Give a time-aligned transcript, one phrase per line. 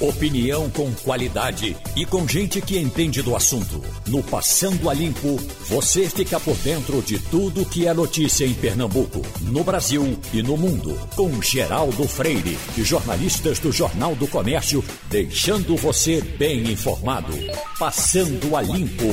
[0.00, 3.80] Opinião com qualidade e com gente que entende do assunto.
[4.08, 5.36] No Passando a Limpo,
[5.68, 10.56] você fica por dentro de tudo que é notícia em Pernambuco, no Brasil e no
[10.56, 10.98] mundo.
[11.14, 17.32] Com Geraldo Freire e jornalistas do Jornal do Comércio, deixando você bem informado.
[17.78, 19.04] Passando a Limpo.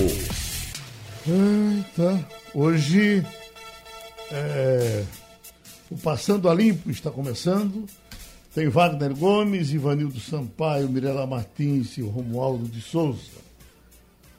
[1.28, 3.24] Eita, hoje
[4.32, 5.04] é,
[5.92, 7.86] o Passando a Limpo está começando.
[8.54, 13.40] Tem Wagner Gomes, Ivanildo Sampaio, Mirela Martins e o Romualdo de Souza.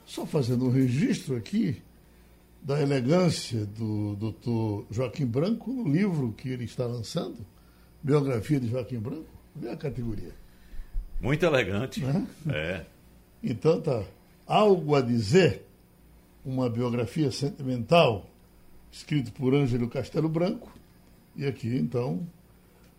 [0.05, 1.81] Só fazendo um registro aqui
[2.61, 7.37] da elegância do doutor Joaquim Branco no livro que ele está lançando,
[8.03, 9.25] Biografia de Joaquim Branco.
[9.55, 10.31] Vê a categoria.
[11.19, 12.03] Muito elegante.
[12.05, 12.53] É.
[12.53, 12.85] é.
[13.41, 14.03] Então tá.
[14.45, 15.65] Algo a dizer,
[16.45, 18.29] uma biografia sentimental,
[18.91, 20.71] escrito por Ângelo Castelo Branco.
[21.35, 22.27] E aqui, então,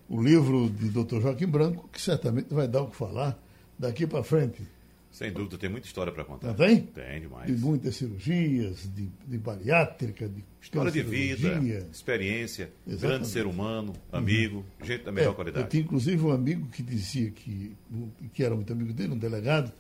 [0.08, 1.20] o livro de Dr.
[1.20, 3.38] Joaquim Branco, que certamente vai dar o que falar
[3.78, 4.62] daqui para frente.
[5.10, 6.48] Sem dúvida, tem muita história para contar.
[6.48, 6.80] Não tem?
[6.80, 7.46] Tem demais.
[7.46, 13.00] De muitas cirurgias, de, de bariátrica, de história de vida, experiência, Exatamente.
[13.00, 14.84] grande ser humano, amigo, uhum.
[14.84, 15.64] gente da melhor é, qualidade.
[15.66, 17.76] Eu tinha inclusive um amigo que dizia que,
[18.32, 19.72] que era muito amigo dele, um delegado,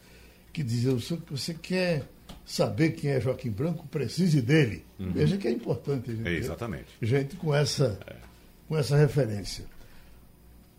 [0.52, 2.04] que dizia: você quer
[2.44, 4.84] saber quem é Joaquim Branco, precise dele.
[5.00, 5.10] Uhum.
[5.10, 6.14] Veja que é importante.
[6.14, 6.86] Gente, é, exatamente.
[7.02, 8.16] Gente com essa, é.
[8.68, 9.64] com essa referência.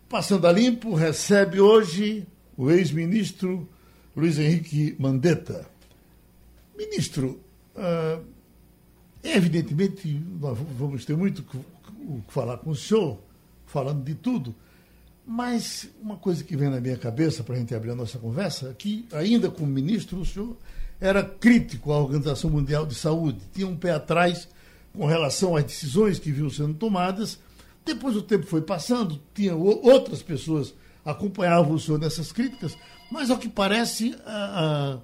[0.08, 2.24] Passando a limpo, recebe hoje
[2.56, 3.68] o ex-ministro
[4.16, 5.68] Luiz Henrique Mandetta.
[6.78, 7.40] Ministro,
[7.74, 8.24] uh,
[9.24, 10.08] evidentemente
[10.40, 11.44] nós vamos ter muito
[12.06, 13.18] o que falar com o senhor,
[13.66, 14.54] falando de tudo,
[15.26, 18.68] mas uma coisa que vem na minha cabeça para a gente abrir a nossa conversa,
[18.68, 20.56] é que ainda como ministro, o senhor
[21.00, 24.48] era crítico à Organização Mundial de Saúde, tinha um pé atrás
[24.92, 27.40] com relação às decisões que vinham sendo tomadas
[27.86, 32.76] depois o tempo foi passando, tinha outras pessoas acompanhavam o senhor nessas críticas,
[33.10, 34.98] mas ao que parece a,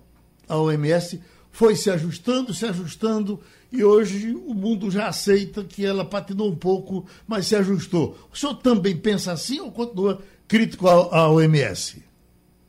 [0.48, 3.38] a, a OMS foi se ajustando, se ajustando,
[3.70, 8.16] e hoje o mundo já aceita que ela patinou um pouco, mas se ajustou.
[8.32, 12.02] O senhor também pensa assim ou continua crítico à, OMS?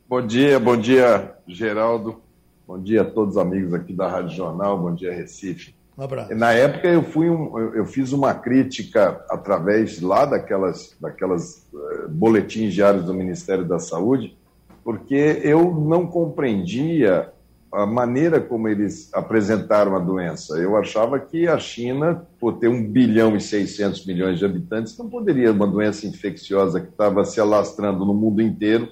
[0.08, 2.22] Bom dia, bom dia, Geraldo.
[2.66, 5.73] Bom dia a todos os amigos aqui da Rádio Jornal, bom dia, Recife.
[5.96, 6.34] Um abraço.
[6.34, 12.74] Na época eu fui um, eu fiz uma crítica através lá daquelas, daquelas uh, boletins
[12.74, 14.36] diários do Ministério da Saúde,
[14.82, 17.32] porque eu não compreendia
[17.72, 20.56] a maneira como eles apresentaram a doença.
[20.58, 25.08] Eu achava que a China, por ter 1 bilhão e 600 milhões de habitantes, não
[25.08, 28.88] poderia, uma doença infecciosa que estava se alastrando no mundo inteiro,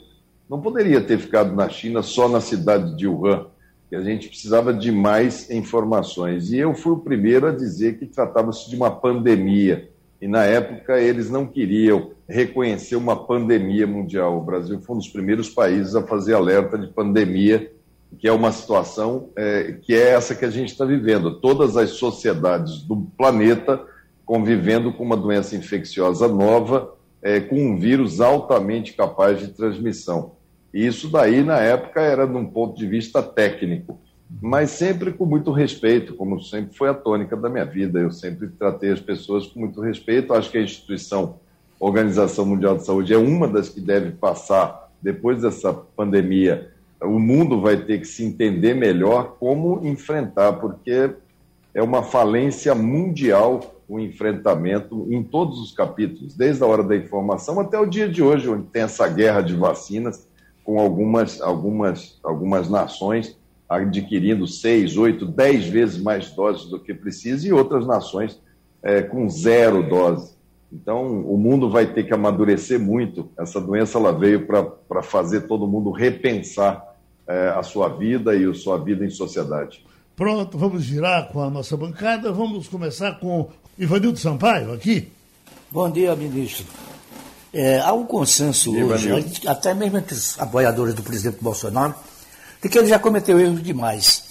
[0.51, 3.47] não poderia ter ficado na China, só na cidade de Wuhan
[3.93, 6.51] que a gente precisava de mais informações.
[6.51, 9.91] E eu fui o primeiro a dizer que tratava-se de uma pandemia.
[10.19, 14.39] E na época eles não queriam reconhecer uma pandemia mundial.
[14.39, 17.71] O Brasil foi um dos primeiros países a fazer alerta de pandemia,
[18.19, 21.39] que é uma situação é, que é essa que a gente está vivendo.
[21.39, 23.79] Todas as sociedades do planeta
[24.25, 30.33] convivendo com uma doença infecciosa nova, é, com um vírus altamente capaz de transmissão.
[30.73, 34.01] E isso daí, na época, era de um ponto de vista técnico,
[34.41, 38.01] mas sempre com muito respeito, como sempre foi a tônica da minha vida.
[38.01, 40.33] Eu sempre tratei as pessoas com muito respeito.
[40.33, 41.41] Acho que a instituição
[41.79, 46.71] Organização Mundial de Saúde é uma das que deve passar, depois dessa pandemia,
[47.03, 51.11] o mundo vai ter que se entender melhor como enfrentar, porque
[51.75, 57.59] é uma falência mundial o enfrentamento em todos os capítulos, desde a hora da informação
[57.59, 60.29] até o dia de hoje, onde tem essa guerra de vacinas
[60.65, 63.37] com algumas, algumas, algumas nações
[63.69, 68.39] adquirindo seis, oito, dez vezes mais doses do que precisa e outras nações
[68.83, 70.35] é, com zero dose.
[70.73, 73.29] Então, o mundo vai ter que amadurecer muito.
[73.39, 76.97] Essa doença ela veio para fazer todo mundo repensar
[77.27, 79.85] é, a sua vida e a sua vida em sociedade.
[80.17, 82.33] Pronto, vamos girar com a nossa bancada.
[82.33, 85.09] Vamos começar com Ivanildo Sampaio aqui.
[85.71, 86.92] Bom dia, ministro.
[87.53, 89.11] É, há um consenso hoje,
[89.47, 91.95] até mesmo entre os apoiadores do presidente Bolsonaro,
[92.63, 94.25] de que ele já cometeu erros demais.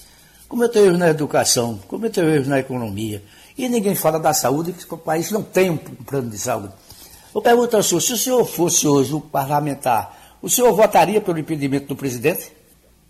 [0.48, 3.22] Cometeu erros na educação, cometeu erros na economia.
[3.58, 6.74] E ninguém fala da saúde, que o país não tem um plano de saúde.
[7.34, 11.38] Eu pergunto ao senhor, se o senhor fosse hoje o parlamentar, o senhor votaria pelo
[11.38, 12.52] impedimento do presidente?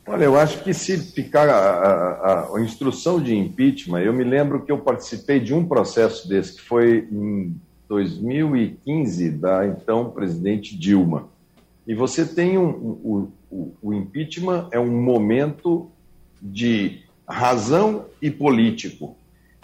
[0.05, 4.65] Olha, eu acho que se ficar a, a, a, instrução de impeachment, eu me lembro
[4.65, 7.55] que eu participei de um processo desse, que foi em
[7.91, 11.27] 2015 da então presidente Dilma.
[11.85, 12.69] E você tem um,
[13.51, 15.91] o, o impeachment é um momento
[16.41, 19.17] de razão e político.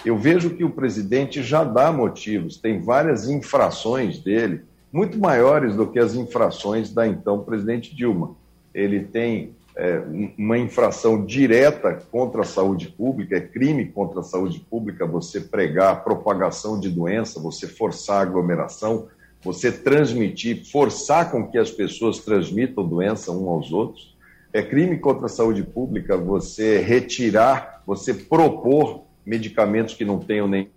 [0.03, 5.87] Eu vejo que o presidente já dá motivos, tem várias infrações dele, muito maiores do
[5.87, 8.35] que as infrações da então presidente Dilma.
[8.73, 10.01] ele tem é,
[10.37, 15.93] uma infração direta contra a saúde pública, é crime contra a saúde pública você pregar
[15.93, 19.07] a propagação de doença, você forçar a aglomeração,
[19.43, 24.17] você transmitir, forçar com que as pessoas transmitam doença uns aos outros.
[24.51, 30.71] É crime contra a saúde pública você retirar, você propor medicamentos que não tenham nem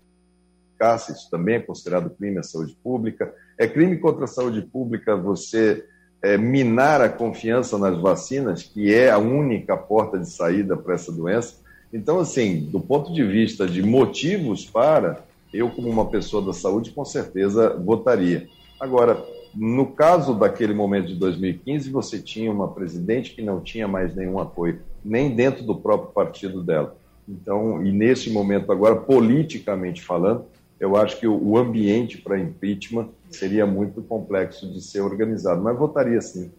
[0.69, 3.33] eficácia, isso também é considerado crime à saúde pública.
[3.57, 5.85] É crime contra a saúde pública você
[6.21, 11.11] é, minar a confiança nas vacinas, que é a única porta de saída para essa
[11.11, 11.55] doença.
[11.91, 15.23] Então, assim, do ponto de vista de motivos para,
[15.53, 18.47] eu, como uma pessoa da saúde, com certeza votaria.
[18.79, 19.21] Agora,
[19.53, 24.39] no caso daquele momento de 2015, você tinha uma presidente que não tinha mais nenhum
[24.39, 26.95] apoio, nem dentro do próprio partido dela.
[27.27, 30.45] Então, e nesse momento agora, politicamente falando,
[30.81, 36.19] eu acho que o ambiente para impeachment seria muito complexo de ser organizado, mas votaria
[36.19, 36.51] sim.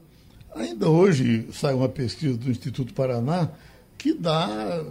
[0.55, 3.51] Ainda hoje sai uma pesquisa do Instituto Paraná
[3.99, 4.85] que dá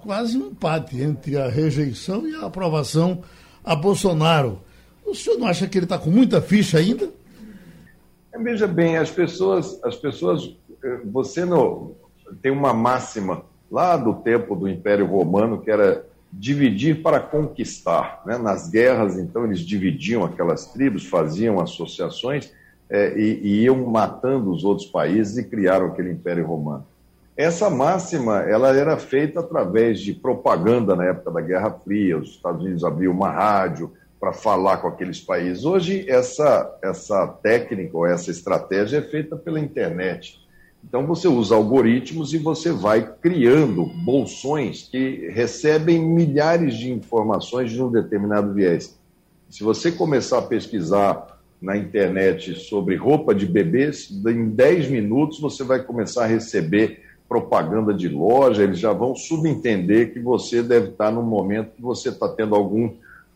[0.00, 3.24] quase um empate entre a rejeição e a aprovação
[3.64, 4.60] a Bolsonaro.
[5.04, 7.10] O senhor não acha que ele está com muita ficha ainda?
[8.32, 11.96] É, veja bem, as pessoas, as pessoas, eh, você não
[12.40, 18.22] tem uma máxima lá do tempo do Império Romano que era dividir para conquistar.
[18.24, 18.38] Né?
[18.38, 22.50] Nas guerras, então, eles dividiam aquelas tribos, faziam associações
[22.88, 26.86] é, e, e, iam matando os outros países e criaram aquele Império Romano.
[27.36, 32.18] Essa máxima ela era feita através de propaganda na época da Guerra Fria.
[32.18, 33.90] Os Estados Unidos abriam uma rádio
[34.20, 35.64] para falar com aqueles países.
[35.64, 40.41] Hoje, essa, essa técnica ou essa estratégia é feita pela internet.
[40.84, 47.82] Então você usa algoritmos e você vai criando bolsões que recebem milhares de informações de
[47.82, 48.98] um determinado viés.
[49.48, 55.62] Se você começar a pesquisar na internet sobre roupa de bebês, em 10 minutos você
[55.62, 61.10] vai começar a receber propaganda de loja, eles já vão subentender que você deve estar
[61.10, 62.90] num momento que você está tendo algum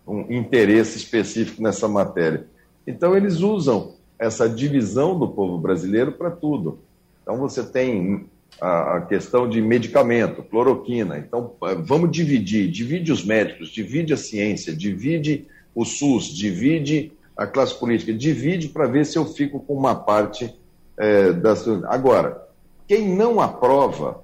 [0.06, 2.46] um interesse específico nessa matéria.
[2.86, 6.78] Então eles usam essa divisão do povo brasileiro para tudo.
[7.26, 8.28] Então, você tem
[8.60, 11.18] a questão de medicamento, cloroquina.
[11.18, 15.44] Então, eh, vamos dividir, divide os médicos, divide a ciência, divide
[15.74, 20.54] o SUS, divide a classe política, divide para ver se eu fico com uma parte
[20.96, 21.66] é, das.
[21.86, 22.46] Agora,
[22.86, 24.22] quem não aprova,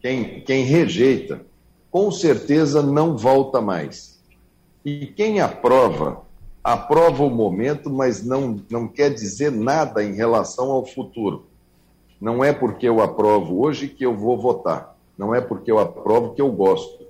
[0.00, 1.42] quem, quem rejeita,
[1.90, 4.18] com certeza não volta mais.
[4.82, 6.22] E quem aprova,
[6.62, 11.46] aprova o momento, mas não, não quer dizer nada em relação ao futuro.
[12.24, 14.96] Não é porque eu aprovo hoje que eu vou votar.
[15.18, 17.04] Não é porque eu aprovo que eu gosto.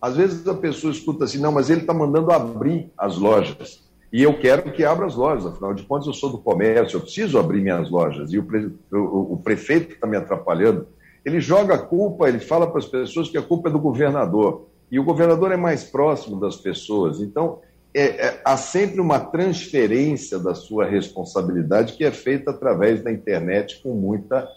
[0.00, 3.84] Às vezes a pessoa escuta assim, não, mas ele está mandando abrir as lojas.
[4.10, 7.02] E eu quero que abra as lojas, afinal de contas eu sou do comércio, eu
[7.02, 8.32] preciso abrir minhas lojas.
[8.32, 8.74] E o, pre...
[8.90, 10.86] o prefeito está me atrapalhando.
[11.22, 14.64] Ele joga a culpa, ele fala para as pessoas que a culpa é do governador.
[14.90, 17.20] E o governador é mais próximo das pessoas.
[17.20, 17.58] Então,
[17.94, 23.80] é, é, há sempre uma transferência da sua responsabilidade que é feita através da internet
[23.82, 24.48] com muita,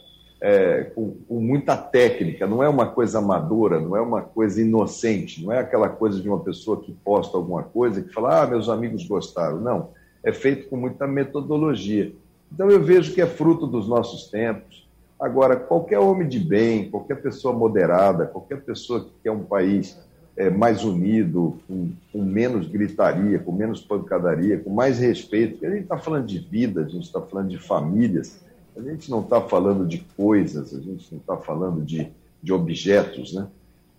[0.42, 5.46] é, com, com, muita técnica, não é uma coisa amadora, não é uma coisa inocente,
[5.46, 8.70] não é aquela coisa de uma pessoa que posta alguma coisa que fala, ah, meus
[8.70, 9.62] amigos gostaram.
[9.62, 9.90] Não,
[10.24, 12.12] é feito com muita metodologia.
[12.52, 14.88] Então eu vejo que é fruto dos nossos tempos.
[15.20, 19.98] Agora, qualquer homem de bem, qualquer pessoa moderada, qualquer pessoa que quer um país
[20.38, 25.54] é, mais unido, com, com, menos gritaria, com menos pancadaria, com mais respeito.
[25.54, 28.40] Porque a gente está falando de vida, a gente está falando de famílias,
[28.78, 33.34] a gente não está falando de coisas, a gente não está falando de, de objetos,
[33.34, 33.48] né?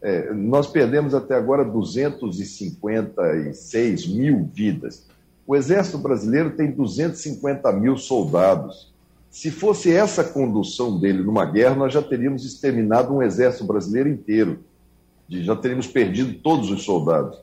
[0.00, 5.08] É, nós perdemos até agora 256 mil vidas.
[5.44, 8.92] O Exército Brasileiro tem 250 mil soldados.
[9.28, 14.60] Se fosse essa condução dele numa guerra, nós já teríamos exterminado um exército brasileiro inteiro
[15.28, 17.38] de já teríamos perdido todos os soldados.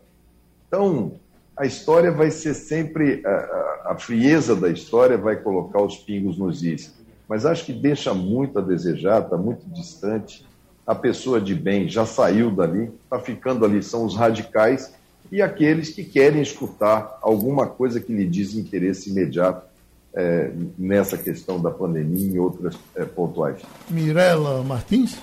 [0.67, 1.13] Então,
[1.55, 6.63] a história vai ser sempre, a, a, frieza da história vai colocar os pingos nos
[6.63, 6.93] is.
[7.29, 10.45] Mas acho que deixa muito a desejar, está muito distante.
[10.85, 14.93] A pessoa de bem já saiu dali, está ficando ali, são os radicais
[15.31, 19.65] e aqueles que querem escutar alguma coisa que lhe diz interesse imediato
[20.13, 23.61] é, nessa questão da pandemia e outras é, pontuais.
[23.89, 25.17] Mirela Martins?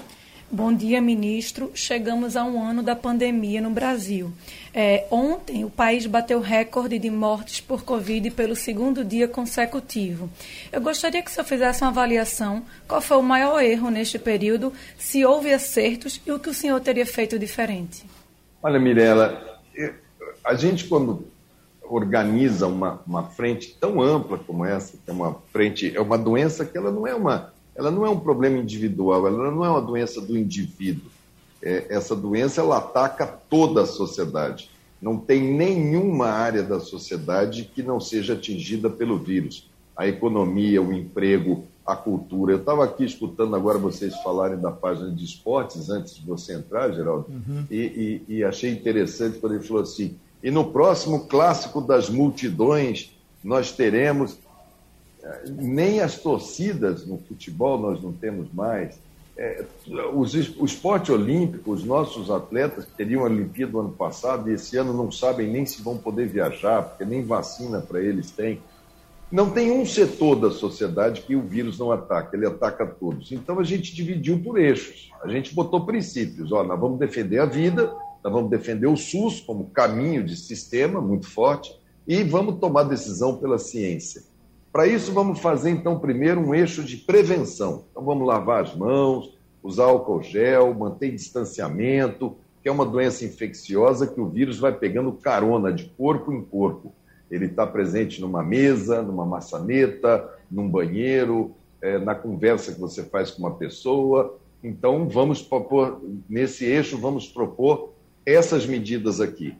[0.54, 1.70] Bom dia, ministro.
[1.74, 4.30] Chegamos a um ano da pandemia no Brasil.
[4.74, 10.28] É, ontem, o país bateu recorde de mortes por Covid pelo segundo dia consecutivo.
[10.70, 12.62] Eu gostaria que o senhor fizesse uma avaliação.
[12.86, 14.74] Qual foi o maior erro neste período?
[14.98, 18.04] Se houve acertos e o que o senhor teria feito diferente?
[18.62, 19.58] Olha, Mirella,
[20.44, 21.26] a gente, quando
[21.82, 26.66] organiza uma, uma frente tão ampla como essa, que é uma frente, é uma doença
[26.66, 29.80] que ela não é uma ela não é um problema individual, ela não é uma
[29.80, 31.10] doença do indivíduo.
[31.62, 34.70] É, essa doença ela ataca toda a sociedade.
[35.00, 39.68] Não tem nenhuma área da sociedade que não seja atingida pelo vírus.
[39.96, 42.52] A economia, o emprego, a cultura.
[42.52, 46.92] Eu estava aqui escutando agora vocês falarem da página de esportes antes de você entrar,
[46.92, 47.64] Geraldo, uhum.
[47.70, 53.12] e, e, e achei interessante quando ele falou assim: e no próximo clássico das multidões
[53.42, 54.38] nós teremos
[55.46, 58.98] nem as torcidas no futebol nós não temos mais.
[59.36, 59.64] É,
[60.12, 64.76] os, o esporte olímpico, os nossos atletas que teriam a Olimpíada ano passado e esse
[64.76, 68.60] ano não sabem nem se vão poder viajar, porque nem vacina para eles têm.
[69.30, 73.32] Não tem um setor da sociedade que o vírus não ataca, ele ataca todos.
[73.32, 76.52] Então a gente dividiu por eixos, a gente botou princípios.
[76.52, 77.90] Ó, nós vamos defender a vida,
[78.22, 81.74] nós vamos defender o SUS como caminho de sistema muito forte
[82.06, 84.22] e vamos tomar decisão pela ciência.
[84.72, 87.84] Para isso, vamos fazer então primeiro um eixo de prevenção.
[87.90, 94.06] Então vamos lavar as mãos, usar álcool gel, manter distanciamento, que é uma doença infecciosa
[94.06, 96.92] que o vírus vai pegando carona de corpo em corpo
[97.32, 103.30] ele está presente numa mesa, numa maçaneta, num banheiro, é, na conversa que você faz
[103.30, 104.38] com uma pessoa.
[104.62, 105.98] Então, vamos propor,
[106.28, 107.94] nesse eixo, vamos propor
[108.26, 109.56] essas medidas aqui.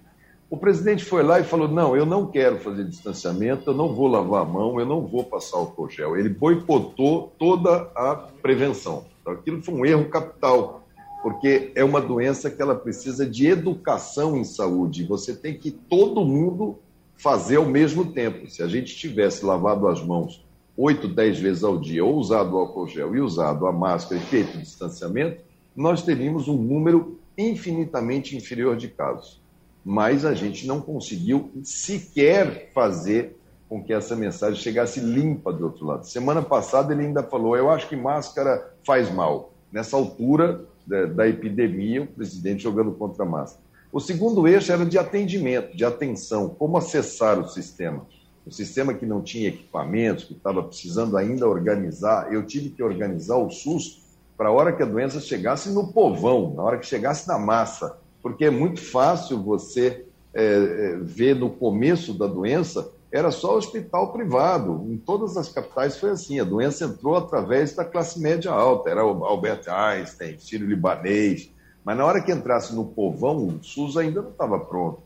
[0.53, 4.07] O presidente foi lá e falou: não, eu não quero fazer distanciamento, eu não vou
[4.07, 6.15] lavar a mão, eu não vou passar o gel.
[6.15, 9.07] Ele boicotou toda a prevenção.
[9.23, 10.87] Então, aquilo foi um erro capital,
[11.23, 15.07] porque é uma doença que ela precisa de educação em saúde.
[15.07, 16.79] Você tem que todo mundo
[17.17, 18.47] fazer ao mesmo tempo.
[18.51, 20.45] Se a gente tivesse lavado as mãos
[20.77, 24.25] oito, dez vezes ao dia, ou usado o álcool gel e usado a máscara e
[24.27, 25.41] feito distanciamento,
[25.75, 29.42] nós teríamos um número infinitamente inferior de casos.
[29.85, 33.37] Mas a gente não conseguiu sequer fazer
[33.69, 36.07] com que essa mensagem chegasse limpa do outro lado.
[36.07, 39.53] Semana passada ele ainda falou: eu acho que máscara faz mal.
[39.73, 43.63] Nessa altura da, da epidemia, o presidente jogando contra a máscara.
[43.91, 48.07] O segundo eixo era de atendimento, de atenção, como acessar o sistema.
[48.45, 53.37] O sistema que não tinha equipamentos, que estava precisando ainda organizar, eu tive que organizar
[53.37, 54.03] o SUS
[54.37, 57.99] para a hora que a doença chegasse no povão, na hora que chegasse na massa,
[58.23, 64.13] porque é muito fácil você é, é, ver no começo da doença, era só hospital
[64.13, 64.87] privado.
[64.89, 66.41] Em todas as capitais foi assim.
[66.41, 68.89] A doença entrou através da classe média alta.
[68.89, 71.51] Era Albert Einstein, Sírio-Libanês,
[71.85, 75.03] mas na hora que entrasse no povão, o SUS ainda não estava pronto.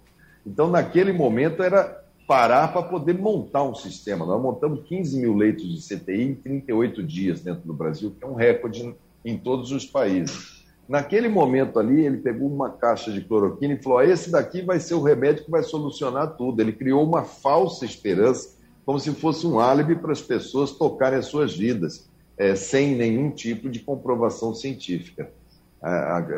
[0.46, 4.25] Então, naquele momento, era parar para poder montar um sistema.
[4.26, 8.28] Nós montamos 15 mil leitos de CTI em 38 dias dentro do Brasil, que é
[8.28, 8.94] um recorde
[9.25, 10.55] em todos os países.
[10.88, 14.95] Naquele momento ali, ele pegou uma caixa de cloroquina e falou: esse daqui vai ser
[14.95, 16.61] o remédio que vai solucionar tudo.
[16.61, 21.26] Ele criou uma falsa esperança, como se fosse um álibi para as pessoas tocarem as
[21.26, 25.31] suas vidas, é, sem nenhum tipo de comprovação científica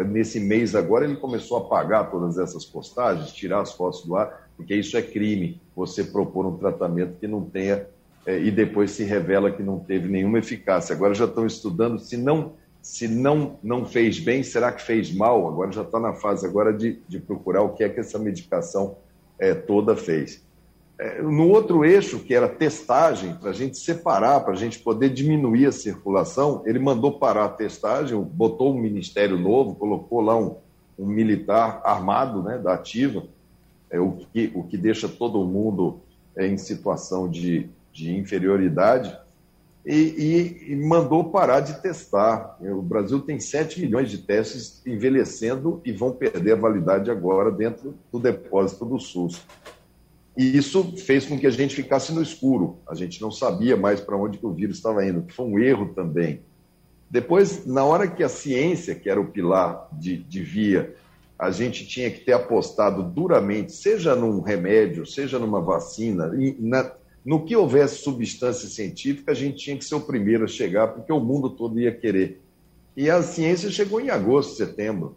[0.06, 4.48] nesse mês agora ele começou a apagar todas essas postagens, tirar as fotos do ar,
[4.56, 7.86] porque isso é crime, você propor um tratamento que não tenha
[8.26, 10.94] é, e depois se revela que não teve nenhuma eficácia.
[10.94, 12.54] Agora já estão estudando se não
[12.88, 15.46] se não não fez bem, será que fez mal?
[15.46, 18.96] Agora já está na fase agora de, de procurar o que é que essa medicação
[19.38, 20.42] é, toda fez.
[20.98, 25.10] É, no outro eixo, que era testagem, para a gente separar, para a gente poder
[25.10, 30.56] diminuir a circulação, ele mandou parar a testagem, botou um ministério novo, colocou lá um,
[30.98, 33.22] um militar armado né, da ativa,
[33.90, 36.00] é, o, que, o que deixa todo mundo
[36.34, 39.14] é, em situação de, de inferioridade,
[39.90, 42.58] e, e, mandou parar de testar.
[42.60, 47.94] O Brasil tem 7 milhões de testes envelhecendo e vão perder a validade agora dentro
[48.12, 49.40] do depósito do SUS.
[50.36, 52.76] E isso fez com que a gente ficasse no escuro.
[52.86, 56.42] A gente não sabia mais para onde o vírus estava indo, foi um erro também.
[57.10, 60.94] Depois, na hora que a ciência, que era o pilar de, de via,
[61.38, 66.92] a gente tinha que ter apostado duramente, seja num remédio, seja numa vacina, e na,
[67.28, 71.12] no que houvesse substância científica, a gente tinha que ser o primeiro a chegar, porque
[71.12, 72.40] o mundo todo ia querer.
[72.96, 75.14] E a ciência chegou em agosto, setembro.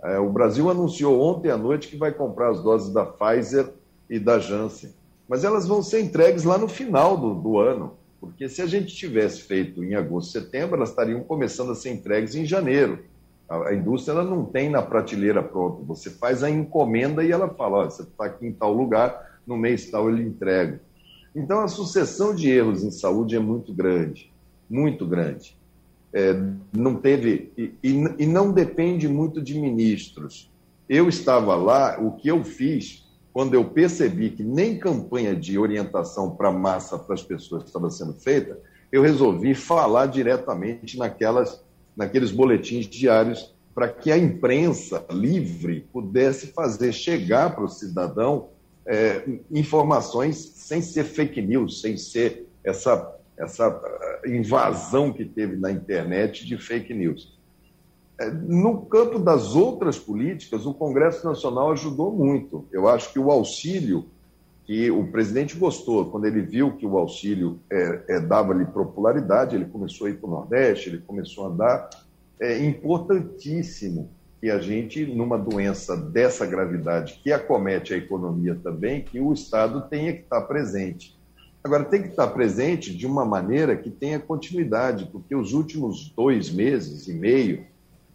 [0.00, 3.68] É, o Brasil anunciou ontem à noite que vai comprar as doses da Pfizer
[4.08, 4.90] e da Janssen.
[5.28, 8.94] Mas elas vão ser entregues lá no final do, do ano, porque se a gente
[8.94, 13.00] tivesse feito em agosto, setembro, elas estariam começando a ser entregues em janeiro.
[13.48, 15.82] A, a indústria ela não tem na prateleira pronta.
[15.82, 19.90] Você faz a encomenda e ela fala: você está aqui em tal lugar, no mês
[19.90, 20.80] tal ele entrega.
[21.34, 24.32] Então a sucessão de erros em saúde é muito grande,
[24.68, 25.56] muito grande.
[26.12, 26.34] É,
[26.72, 30.50] não teve e, e, não depende muito de ministros.
[30.88, 36.30] Eu estava lá, o que eu fiz quando eu percebi que nem campanha de orientação
[36.30, 38.58] para massa, para as pessoas estava sendo feita,
[38.90, 41.62] eu resolvi falar diretamente naquelas,
[41.96, 48.48] naqueles boletins diários para que a imprensa livre pudesse fazer chegar para o cidadão
[48.90, 55.70] é, informações sem ser fake news, sem ser essa, essa uh, invasão que teve na
[55.70, 57.38] internet de fake news.
[58.18, 62.66] É, no campo das outras políticas, o Congresso Nacional ajudou muito.
[62.72, 64.06] Eu acho que o auxílio
[64.64, 69.66] que o presidente gostou, quando ele viu que o auxílio é, é, dava-lhe popularidade, ele
[69.66, 71.90] começou a ir para o Nordeste, ele começou a dar.
[72.40, 79.20] É importantíssimo que a gente, numa doença dessa gravidade que acomete a economia também, que
[79.20, 81.18] o Estado tenha que estar presente.
[81.62, 86.50] Agora, tem que estar presente de uma maneira que tenha continuidade, porque os últimos dois
[86.50, 87.66] meses e meio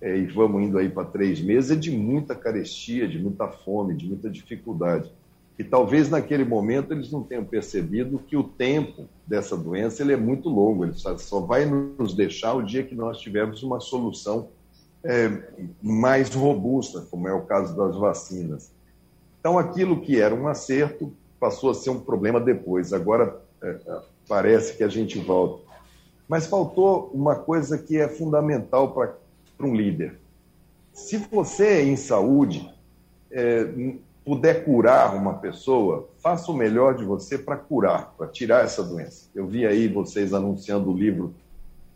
[0.01, 3.95] é, e vamos indo aí para três meses, é de muita carestia, de muita fome,
[3.95, 5.11] de muita dificuldade.
[5.57, 10.17] E talvez naquele momento eles não tenham percebido que o tempo dessa doença ele é
[10.17, 14.49] muito longo, ele só, vai nos deixar o dia que nós tivermos uma solução
[15.05, 15.31] é,
[15.81, 18.71] mais robusta, como é o caso das vacinas.
[19.39, 22.91] Então, aquilo que era um acerto passou a ser um problema depois.
[22.91, 23.77] Agora é,
[24.27, 25.63] parece que a gente volta.
[26.27, 29.15] Mas faltou uma coisa que é fundamental para
[29.67, 30.19] um líder.
[30.91, 32.73] Se você, em saúde,
[33.29, 33.67] é,
[34.25, 39.29] puder curar uma pessoa, faça o melhor de você para curar, para tirar essa doença.
[39.35, 41.35] Eu vi aí vocês anunciando o livro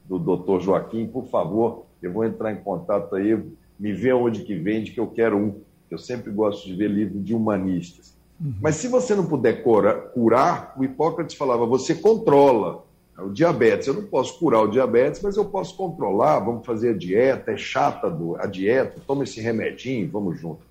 [0.05, 0.59] do Dr.
[0.59, 3.37] Joaquim, por favor, eu vou entrar em contato aí,
[3.79, 5.61] me vê onde que vende, que eu quero um.
[5.89, 8.13] Eu sempre gosto de ver livro de humanistas.
[8.39, 8.53] Uhum.
[8.61, 12.83] Mas se você não puder curar, o Hipócrates falava, você controla.
[13.17, 16.97] O diabetes, eu não posso curar o diabetes, mas eu posso controlar, vamos fazer a
[16.97, 18.07] dieta, é chata
[18.39, 20.61] a dieta, toma esse remedinho, vamos junto.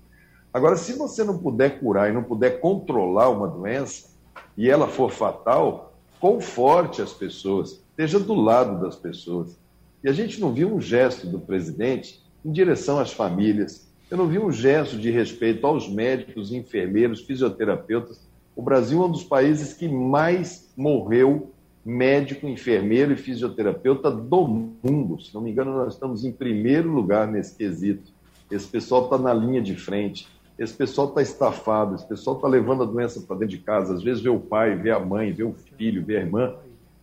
[0.51, 4.09] Agora, se você não puder curar e não puder controlar uma doença,
[4.57, 9.58] e ela for fatal, conforte as pessoas, esteja do lado das pessoas.
[10.03, 14.27] E a gente não viu um gesto do presidente em direção às famílias, eu não
[14.27, 18.19] vi um gesto de respeito aos médicos, enfermeiros, fisioterapeutas.
[18.55, 21.51] O Brasil é um dos países que mais morreu
[21.85, 25.21] médico, enfermeiro e fisioterapeuta do mundo.
[25.21, 28.11] Se não me engano, nós estamos em primeiro lugar nesse quesito.
[28.49, 32.81] Esse pessoal está na linha de frente, esse pessoal está estafado, esse pessoal está levando
[32.81, 33.93] a doença para dentro de casa.
[33.93, 36.55] Às vezes vê o pai, vê a mãe, vê o filho, vê a irmã.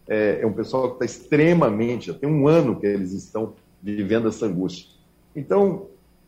[0.08, 4.28] É, é um pessoal que está extremamente, já tem um ano que eles estão vivendo
[4.28, 4.88] essa angústia.
[5.34, 5.86] Então,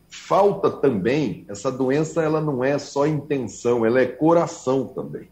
[0.09, 5.27] falta também, essa doença ela não é só intenção, ela é coração também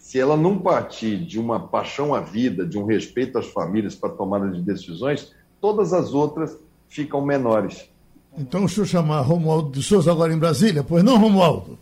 [0.00, 4.08] se ela não partir de uma paixão à vida, de um respeito às famílias para
[4.08, 6.56] tomada de decisões, todas as outras
[6.88, 7.88] ficam menores.
[8.36, 10.82] Então, deixa eu chamar Romualdo de Souza agora em Brasília.
[10.82, 11.78] Pois não, Romualdo?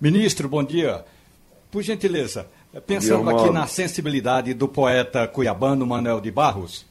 [0.00, 1.04] Ministro, bom dia.
[1.68, 2.46] Por gentileza,
[2.80, 6.84] pensando dia, aqui na sensibilidade do poeta cuiabano Manuel de Barros,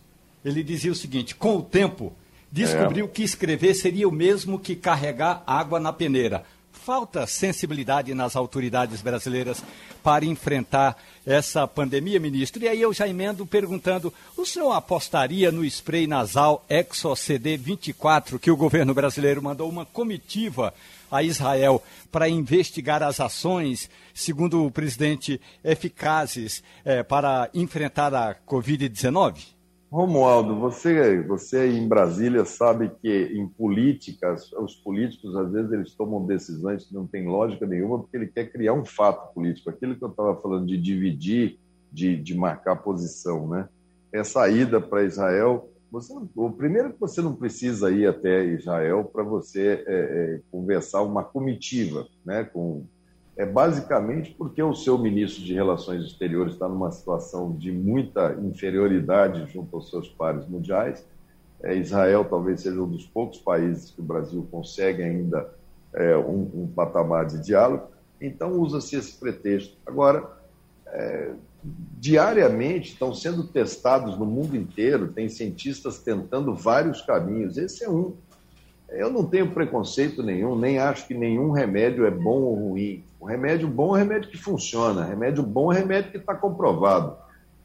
[0.44, 2.14] ele dizia o seguinte: com o tempo,
[2.52, 3.08] descobriu é.
[3.08, 6.44] que escrever seria o mesmo que carregar água na peneira
[6.86, 9.64] falta sensibilidade nas autoridades brasileiras
[10.04, 10.96] para enfrentar
[11.26, 12.62] essa pandemia, ministro?
[12.64, 18.52] E aí eu já emendo perguntando: o senhor apostaria no spray nasal ExoCD 24 que
[18.52, 20.72] o governo brasileiro mandou uma comitiva
[21.12, 29.56] a Israel para investigar as ações, segundo o presidente, eficazes é, para enfrentar a Covid-19?
[29.96, 36.26] Romualdo, você, você em Brasília sabe que em políticas, os políticos às vezes eles tomam
[36.26, 39.70] decisões que não têm lógica nenhuma porque ele quer criar um fato político.
[39.70, 41.58] Aquilo que eu estava falando de dividir,
[41.92, 43.70] de, de marcar posição, né?
[44.12, 49.24] Essa ida para Israel, você, o primeiro que você não precisa ir até Israel para
[49.24, 52.44] você é, é, conversar uma comitiva, né?
[52.44, 52.84] Com
[53.38, 59.52] é basicamente porque o seu ministro de Relações Exteriores está numa situação de muita inferioridade
[59.52, 61.06] junto aos seus pares mundiais.
[61.62, 65.54] É, Israel talvez seja um dos poucos países que o Brasil consegue ainda
[65.94, 67.88] é, um, um, patamar de diálogo.
[68.22, 69.76] Então usa-se esse pretexto.
[69.86, 70.30] Agora,
[70.88, 71.34] é,
[71.98, 77.58] diariamente estão sendo testados no mundo inteiro, tem cientistas tentando vários caminhos.
[77.58, 78.14] Esse é um.
[78.90, 83.04] Eu não tenho preconceito nenhum, nem acho que nenhum remédio é bom ou ruim.
[83.20, 87.18] O remédio bom é remédio que funciona, remédio bom é remédio que está comprovado.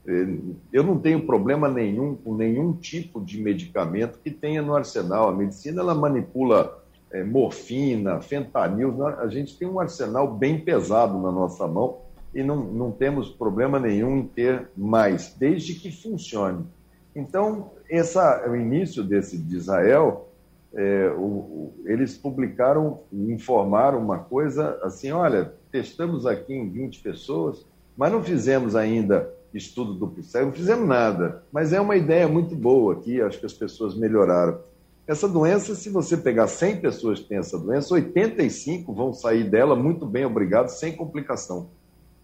[0.06, 0.26] É,
[0.72, 5.28] eu não tenho problema nenhum com nenhum tipo de medicamento que tenha no arsenal.
[5.28, 6.82] A medicina ela manipula
[7.12, 9.06] é, morfina, fentanil.
[9.06, 11.98] A gente tem um arsenal bem pesado na nossa mão
[12.34, 16.64] e não, não temos problema nenhum em ter mais, desde que funcione.
[17.14, 20.30] Então, essa, o início desse de Israel
[20.72, 27.66] é, o, o, eles publicaram, informaram uma coisa assim: olha, testamos aqui em 20 pessoas,
[27.96, 31.42] mas não fizemos ainda estudo duplo cego, não fizemos nada.
[31.50, 34.60] Mas é uma ideia muito boa aqui, acho que as pessoas melhoraram.
[35.06, 39.74] Essa doença, se você pegar 100 pessoas que têm essa doença, 85 vão sair dela
[39.74, 41.68] muito bem, obrigado, sem complicação.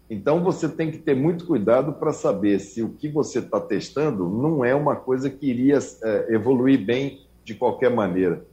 [0.09, 4.29] Então você tem que ter muito cuidado para saber se o que você está testando
[4.29, 8.45] não é uma coisa que iria é, evoluir bem de qualquer maneira.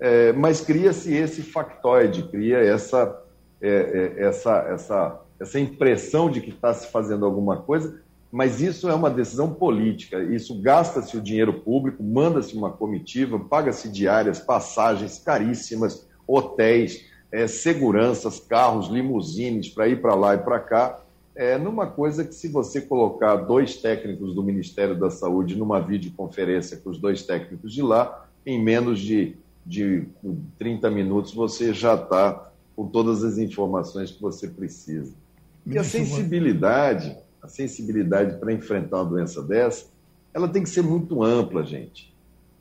[0.00, 3.22] É, mas cria-se esse factoide, cria essa,
[3.60, 8.88] é, é essa, essa, essa impressão de que está se fazendo alguma coisa, mas isso
[8.88, 10.22] é uma decisão política.
[10.22, 18.40] Isso gasta-se o dinheiro público, manda-se uma comitiva, paga-se diárias, passagens caríssimas, hotéis, é, seguranças,
[18.40, 21.00] carros, limusines para ir para lá e para cá.
[21.34, 26.78] É, numa coisa que, se você colocar dois técnicos do Ministério da Saúde numa videoconferência
[26.78, 30.04] com os dois técnicos de lá, em menos de, de
[30.58, 35.12] 30 minutos você já está com todas as informações que você precisa.
[35.66, 39.86] E a sensibilidade a sensibilidade para enfrentar uma doença dessa,
[40.34, 42.12] ela tem que ser muito ampla, gente.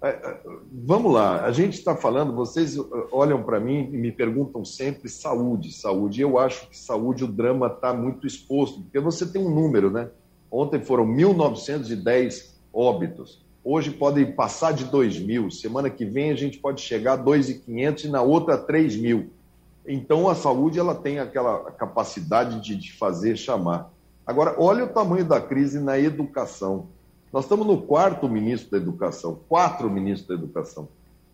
[0.06, 0.40] É, é,
[0.72, 2.78] vamos lá, a gente está falando, vocês
[3.12, 6.22] olham para mim e me perguntam sempre saúde, saúde.
[6.22, 10.12] Eu acho que saúde, o drama está muito exposto, porque você tem um número, né?
[10.52, 13.44] Ontem foram 1.910 óbitos.
[13.64, 15.50] Hoje podem passar de 2 mil.
[15.50, 19.32] Semana que vem a gente pode chegar a 2.500 e na outra 3 mil.
[19.88, 23.92] Então a saúde ela tem aquela capacidade de, de fazer chamar.
[24.24, 26.90] Agora, olha o tamanho da crise na educação.
[27.36, 30.88] Nós estamos no quarto ministro da Educação, quatro ministros da Educação.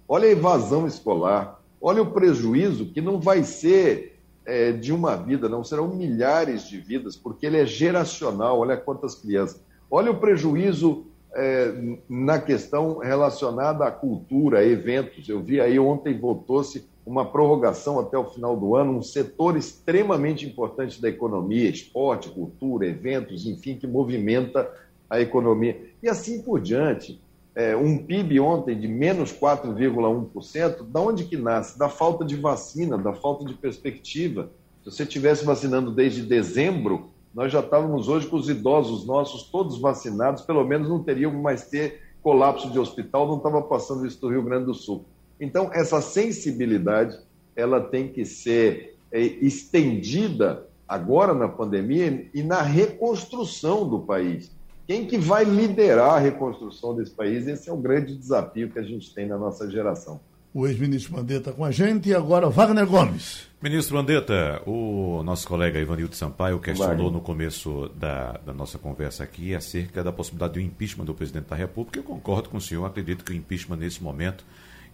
[0.08, 5.48] Olha a evasão escolar, olha o prejuízo que não vai ser é, de uma vida,
[5.48, 8.58] não serão milhares de vidas, porque ele é geracional.
[8.58, 9.62] Olha quantas crianças.
[9.92, 11.72] Olha o prejuízo é,
[12.10, 15.30] na questão relacionada à cultura, a eventos.
[15.30, 20.48] Eu vi aí ontem votou-se uma prorrogação até o final do ano, um setor extremamente
[20.48, 24.68] importante da economia, esporte, cultura, eventos, enfim, que movimenta
[25.12, 25.91] a economia.
[26.02, 27.22] E assim por diante.
[27.54, 31.78] É, um PIB ontem de menos 4,1%, da onde que nasce?
[31.78, 34.50] Da falta de vacina, da falta de perspectiva.
[34.84, 39.80] Se você estivesse vacinando desde dezembro, nós já estávamos hoje com os idosos nossos todos
[39.80, 44.30] vacinados, pelo menos não teríamos mais ter colapso de hospital, não estava passando isso do
[44.30, 45.06] Rio Grande do Sul.
[45.40, 47.20] Então, essa sensibilidade
[47.56, 54.52] ela tem que ser é, estendida agora na pandemia e na reconstrução do país.
[54.92, 57.48] Quem que vai liderar a reconstrução desse país?
[57.48, 60.20] Esse é o grande desafio que a gente tem na nossa geração.
[60.54, 63.48] O ex-ministro Mandetta com a gente e agora Wagner Gomes.
[63.62, 67.14] Ministro Mandetta, o nosso colega Ivanildo Sampaio questionou Wagner.
[67.14, 71.56] no começo da, da, nossa conversa aqui acerca da possibilidade do impeachment do presidente da
[71.56, 71.98] República.
[71.98, 74.44] Eu concordo com o senhor, acredito que o impeachment nesse momento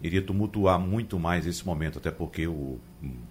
[0.00, 2.78] iria tumultuar muito mais esse momento, até porque o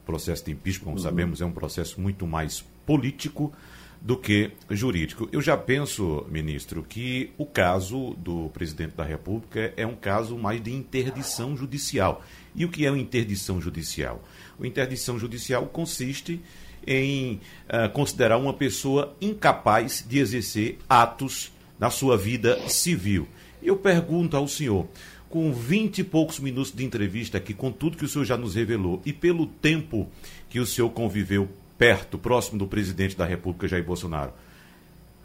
[0.05, 1.03] processo de impeachment, como uhum.
[1.03, 3.53] sabemos, é um processo muito mais político
[4.01, 5.27] do que jurídico.
[5.31, 10.61] Eu já penso, ministro, que o caso do presidente da República é um caso mais
[10.61, 12.23] de interdição judicial.
[12.55, 14.23] E o que é uma interdição judicial?
[14.57, 16.41] O interdição judicial consiste
[16.85, 23.27] em uh, considerar uma pessoa incapaz de exercer atos na sua vida civil.
[23.61, 24.87] Eu pergunto ao senhor,
[25.29, 28.55] com vinte e poucos minutos de entrevista aqui, com tudo que o senhor já nos
[28.55, 30.09] revelou e pelo tempo
[30.49, 34.33] que o senhor conviveu perto, próximo do presidente da República, Jair Bolsonaro,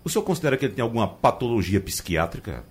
[0.04, 2.64] o senhor considera que ele tem alguma patologia psiquiátrica?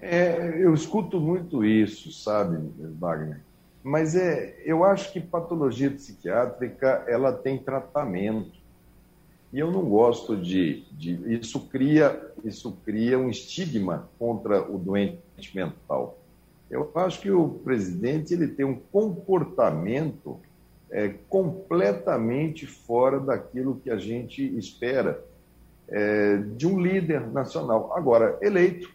[0.00, 2.58] É, eu escuto muito isso, sabe,
[2.98, 3.40] Wagner?
[3.82, 8.58] Mas é, eu acho que patologia psiquiátrica ela tem tratamento.
[9.52, 15.18] E eu não gosto de, de isso cria isso cria um estigma contra o doente
[15.54, 16.18] mental.
[16.70, 20.38] Eu acho que o presidente ele tem um comportamento
[20.90, 25.22] é, completamente fora daquilo que a gente espera
[25.88, 27.92] é, de um líder nacional.
[27.94, 28.90] Agora, eleito,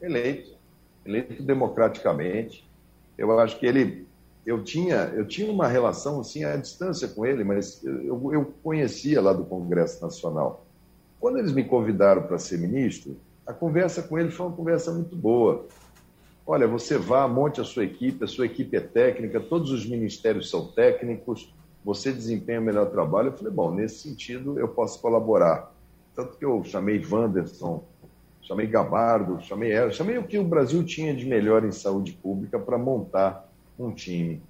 [0.00, 0.56] eleito,
[1.04, 2.68] eleito democraticamente,
[3.16, 4.06] eu acho que ele,
[4.46, 9.20] eu tinha, eu tinha uma relação assim à distância com ele, mas eu, eu conhecia
[9.20, 10.64] lá do Congresso Nacional.
[11.20, 15.16] Quando eles me convidaram para ser ministro, a conversa com ele foi uma conversa muito
[15.16, 15.66] boa.
[16.50, 20.48] Olha, você vá, monte a sua equipe, a sua equipe é técnica, todos os ministérios
[20.48, 23.28] são técnicos, você desempenha o melhor trabalho.
[23.28, 25.70] Eu falei, bom, nesse sentido eu posso colaborar.
[26.16, 27.84] Tanto que eu chamei Wanderson,
[28.40, 32.58] chamei Gabardo, chamei ela, chamei o que o Brasil tinha de melhor em saúde pública
[32.58, 33.46] para montar
[33.78, 34.40] um time.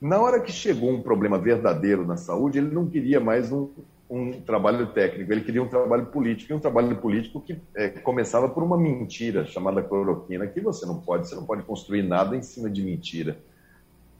[0.00, 3.68] Na hora que chegou um problema verdadeiro na saúde, ele não queria mais um,
[4.08, 8.48] um trabalho técnico, ele queria um trabalho político, e um trabalho político que é, começava
[8.48, 12.42] por uma mentira chamada cloroquina, que você não pode, você não pode construir nada em
[12.42, 13.36] cima de mentira.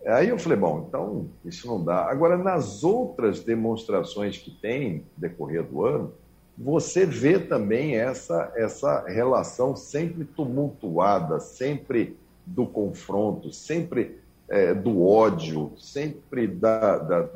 [0.05, 2.09] Aí eu falei, bom, então isso não dá.
[2.09, 6.12] Agora, nas outras demonstrações que tem decorrer do ano,
[6.57, 14.18] você vê também essa, essa relação sempre tumultuada, sempre do confronto, sempre
[14.49, 17.29] é, do ódio, sempre da, da,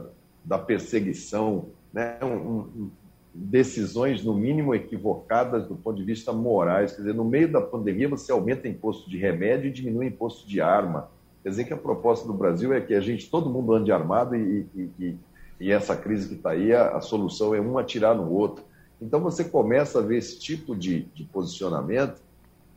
[0.45, 2.19] da perseguição, né?
[2.23, 2.91] Um, um,
[3.33, 6.93] decisões, no mínimo, equivocadas do ponto de vista morais.
[6.93, 10.61] Quer dizer, no meio da pandemia, você aumenta imposto de remédio e diminui imposto de
[10.61, 11.09] arma.
[11.43, 14.35] Quer dizer que a proposta do Brasil é que a gente, todo mundo ande armado
[14.37, 15.17] e, e, e,
[15.61, 18.65] e essa crise que está aí, a, a, solução é um atirar no outro.
[19.01, 22.21] Então você começa a ver esse tipo de, de posicionamento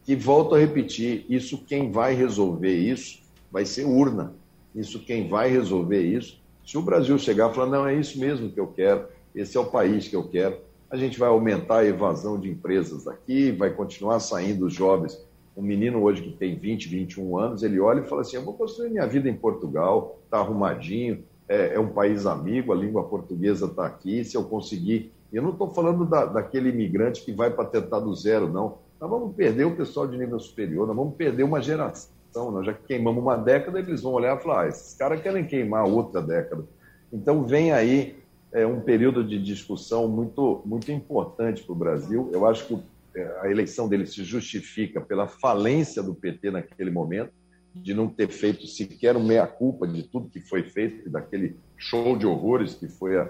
[0.06, 3.21] que, volto a repetir, isso quem vai resolver isso
[3.52, 4.34] vai ser urna.
[4.73, 6.41] Isso quem vai resolver isso.
[6.65, 9.60] Se o Brasil chegar e falar, não, é isso mesmo que eu quero, esse é
[9.60, 10.58] o país que eu quero,
[10.89, 15.19] a gente vai aumentar a evasão de empresas daqui, vai continuar saindo os jovens.
[15.58, 18.54] Um menino hoje que tem 20, 21 anos, ele olha e fala assim: eu vou
[18.54, 23.65] construir minha vida em Portugal, está arrumadinho, é, é, um país amigo, a língua portuguesa
[23.65, 25.12] está aqui, se eu conseguir.
[25.32, 28.78] Eu não estou falando da, daquele imigrante que vai para tentar do zero, não.
[29.02, 32.12] Nós vamos perder o pessoal de nível superior, nós vamos perder uma geração.
[32.36, 35.86] Nós já queimamos uma década, eles vão olhar e falar: ah, esses caras querem queimar
[35.86, 36.63] outra década.
[37.12, 38.15] Então vem aí
[38.52, 42.30] é, um período de discussão muito, muito importante para o Brasil.
[42.32, 42.78] Eu acho que
[43.15, 47.32] é, a eleição dele se justifica pela falência do PT naquele momento,
[47.74, 52.26] de não ter feito sequer uma meia-culpa de tudo que foi feito, daquele show de
[52.26, 53.30] horrores que foi a,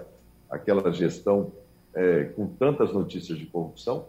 [0.50, 1.52] aquela gestão
[1.94, 4.06] é, com tantas notícias de corrupção.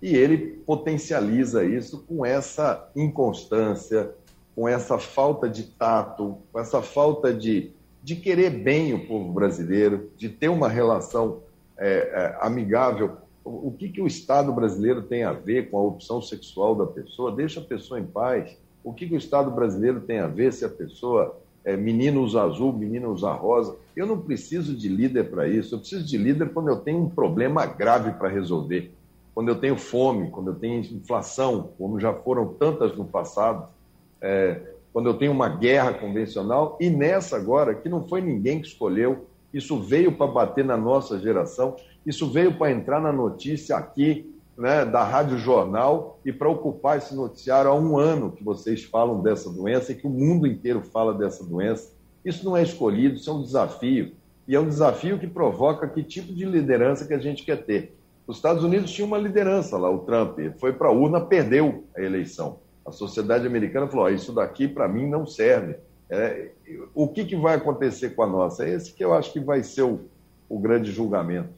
[0.00, 4.14] E ele potencializa isso com essa inconstância,
[4.58, 7.70] com essa falta de tato, com essa falta de,
[8.02, 11.42] de querer bem o povo brasileiro, de ter uma relação
[11.78, 13.18] é, é, amigável.
[13.44, 17.30] O, que, que o Estado brasileiro tem a ver com a opção sexual da pessoa?
[17.30, 18.58] Deixa a pessoa em paz.
[18.82, 22.42] O que, que o Estado brasileiro tem a ver se a pessoa é menino usa
[22.42, 23.76] azul, menino usa rosa?
[23.94, 25.76] Eu não preciso de líder para isso.
[25.76, 28.90] Eu preciso de líder quando eu tenho um problema grave para resolver.
[29.32, 33.77] Quando eu tenho fome, quando eu tenho inflação, como já foram tantas no passado.
[34.20, 34.60] É,
[34.92, 39.26] quando eu tenho uma guerra convencional, e nessa agora, que não foi ninguém que escolheu,
[39.52, 44.84] isso veio para bater na nossa geração, isso veio para entrar na notícia aqui, né,
[44.84, 49.50] da Rádio Jornal, e para ocupar esse noticiário há um ano que vocês falam dessa
[49.50, 51.92] doença e que o mundo inteiro fala dessa doença.
[52.24, 54.12] Isso não é escolhido, isso é um desafio.
[54.48, 57.94] E é um desafio que provoca que tipo de liderança que a gente quer ter.
[58.26, 62.02] Os Estados Unidos tinham uma liderança lá, o Trump, foi para a urna, perdeu a
[62.02, 62.58] eleição.
[62.88, 65.76] A sociedade americana falou: oh, isso daqui para mim não serve.
[66.10, 66.48] É,
[66.94, 68.64] o que, que vai acontecer com a nossa?
[68.64, 70.00] É esse que eu acho que vai ser o,
[70.48, 71.50] o grande julgamento.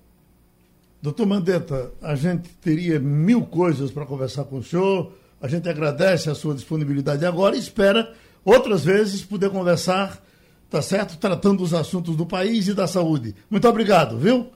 [1.01, 5.13] Doutor Mandetta, a gente teria mil coisas para conversar com o senhor.
[5.41, 8.13] A gente agradece a sua disponibilidade agora e espera
[8.45, 10.23] outras vezes poder conversar,
[10.69, 11.17] tá certo?
[11.17, 13.35] Tratando dos assuntos do país e da saúde.
[13.49, 14.49] Muito obrigado, viu?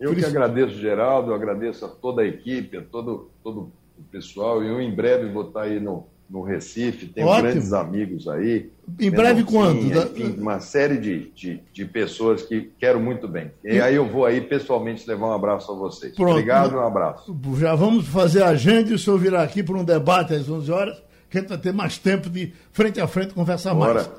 [0.00, 0.24] Eu Feliz...
[0.24, 4.62] que agradeço, Geraldo, eu agradeço a toda a equipe, a todo, todo o pessoal.
[4.62, 7.50] Eu em breve vou estar aí no, no Recife, tenho Ótimo.
[7.50, 8.70] grandes amigos aí.
[8.98, 9.86] Em breve quando?
[9.86, 13.50] Enfim, uma série de, de, de, pessoas que quero muito bem.
[13.62, 16.14] E aí eu vou aí pessoalmente levar um abraço a vocês.
[16.14, 16.32] Pronto.
[16.32, 17.36] Obrigado e um abraço.
[17.58, 20.70] Já vamos fazer a agenda e o senhor virá aqui para um debate às 11
[20.70, 23.94] horas, que a gente vai ter mais tempo de frente a frente conversar Bora.
[23.94, 24.10] mais.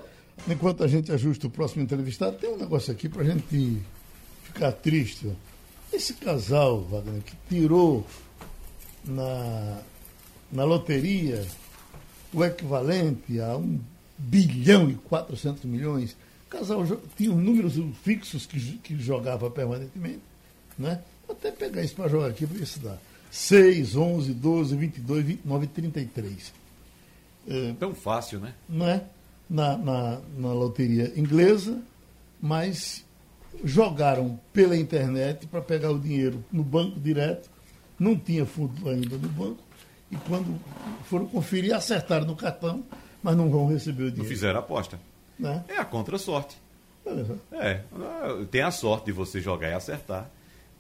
[0.50, 3.82] Enquanto a gente ajusta o próximo entrevistado, tem um negócio aqui para a gente
[4.44, 5.32] ficar triste.
[5.94, 8.06] Esse casal, Wagner, que tirou
[9.08, 9.82] na,
[10.52, 11.46] na loteria
[12.34, 13.80] o equivalente a 1
[14.18, 16.15] bilhão e 400 milhões.
[16.48, 20.22] O casal tinha números fixos que, que jogava permanentemente.
[20.78, 21.02] Né?
[21.28, 22.98] Vou até pegar isso para jogar aqui para ver se dá.
[23.32, 26.54] 6, 11, 12, 22, 29 33.
[27.48, 28.54] É, Tão fácil, né?
[28.68, 29.04] Não é?
[29.50, 31.80] Na, na, na loteria inglesa,
[32.41, 33.06] mas
[33.63, 37.50] jogaram pela internet para pegar o dinheiro no banco direto
[38.00, 39.64] não tinha fundo ainda no banco,
[40.12, 40.60] e quando
[41.06, 42.84] foram conferir, acertaram no cartão,
[43.22, 44.24] mas não vão receber o dinheiro.
[44.24, 45.00] Não fizeram a aposta.
[45.38, 45.64] Né?
[45.68, 46.58] É a contra-sorte.
[47.52, 47.82] É,
[48.50, 50.30] tem a sorte de você jogar e acertar,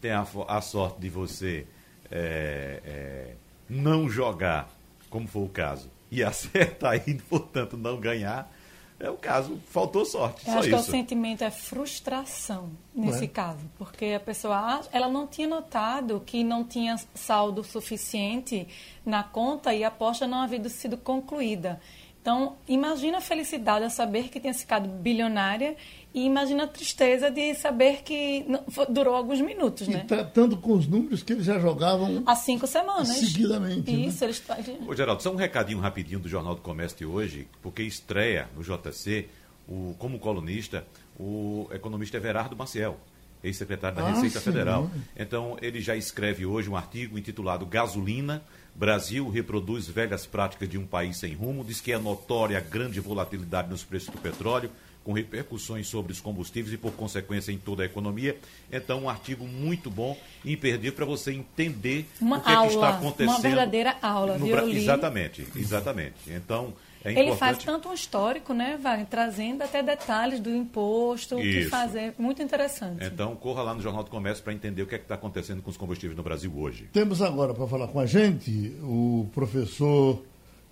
[0.01, 1.67] tem a, a sorte de você
[2.11, 3.33] é, é,
[3.69, 4.69] não jogar,
[5.09, 8.51] como foi o caso, e acertar e, portanto, não ganhar.
[8.97, 10.47] É o caso, faltou sorte.
[10.47, 10.69] Eu acho isso.
[10.69, 13.27] que o sentimento é frustração nesse é?
[13.27, 18.65] caso, porque a pessoa ela não tinha notado que não tinha saldo suficiente
[19.05, 21.79] na conta e a aposta não havia sido concluída.
[22.25, 25.75] Então, imagina a felicidade a saber que tinha ficado bilionária
[26.11, 28.43] e imagina a tristeza de saber que
[28.89, 30.05] durou alguns minutos, e né?
[30.07, 32.23] tratando com os números que eles já jogavam...
[32.25, 33.09] Há cinco semanas.
[33.09, 33.91] Seguidamente.
[33.91, 34.07] Né?
[34.07, 34.31] Isso, né?
[34.31, 34.43] eles...
[34.87, 38.63] Ô, Geraldo, só um recadinho rapidinho do Jornal do Comércio de hoje, porque estreia no
[38.63, 39.27] JC,
[39.67, 40.83] o, como colunista,
[41.19, 42.97] o economista Everardo Maciel.
[43.43, 44.45] ex-secretário da ah, Receita sim.
[44.45, 44.89] Federal.
[45.15, 48.41] Então, ele já escreve hoje um artigo intitulado Gasolina.
[48.75, 52.99] Brasil reproduz velhas práticas de um país sem rumo, diz que é notória a grande
[52.99, 54.69] volatilidade nos preços do petróleo,
[55.01, 58.37] com repercussões sobre os combustíveis e, por consequência, em toda a economia.
[58.71, 62.67] Então, um artigo muito bom e imperdível para você entender uma o que, aula, é
[62.67, 63.29] que está acontecendo.
[63.29, 64.69] Uma verdadeira aula, no, viu?
[64.69, 66.15] Exatamente, exatamente.
[66.27, 66.73] Então,
[67.05, 71.65] é Ele faz tanto um histórico, né, Wagner, trazendo até detalhes do imposto, o que
[71.65, 72.15] fazer.
[72.17, 73.05] Muito interessante.
[73.05, 75.69] Então, corra lá no Jornal do Comércio para entender o que é está acontecendo com
[75.69, 76.89] os combustíveis no Brasil hoje.
[76.91, 80.23] Temos agora para falar com a gente o professor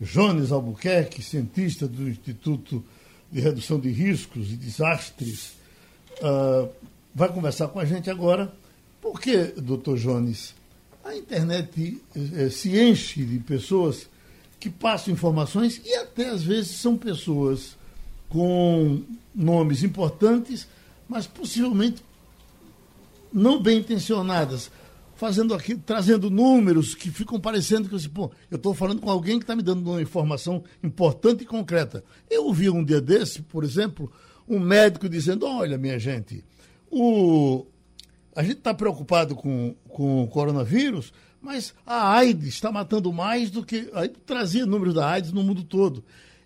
[0.02, 2.84] Jones Albuquerque, cientista do Instituto
[3.32, 5.56] de Redução de Riscos e Desastres.
[6.19, 6.67] Uh,
[7.13, 8.52] vai conversar com a gente agora.
[9.00, 10.56] Por que, doutor Jones,
[11.04, 14.08] a internet eh, se enche de pessoas
[14.63, 17.76] que passam informações e até às vezes são pessoas
[18.30, 19.04] com
[19.36, 20.65] nomes importantes,
[21.06, 22.02] mas possivelmente
[23.34, 24.71] não bem intencionadas,
[25.17, 29.43] fazendo aqui, trazendo números que ficam parecendo que pô, eu estou falando com alguém que
[29.43, 32.02] está me dando uma informação importante e concreta.
[32.30, 34.10] Eu ouvi um dia desse, por exemplo,
[34.47, 36.41] um médico dizendo: olha, minha gente,
[36.89, 37.65] o,
[38.34, 41.12] a gente está preocupado com, com o coronavírus,
[41.44, 43.90] mas a AIDS está matando mais do que.
[43.94, 46.04] Aí trazia números da AIDS no mundo todo.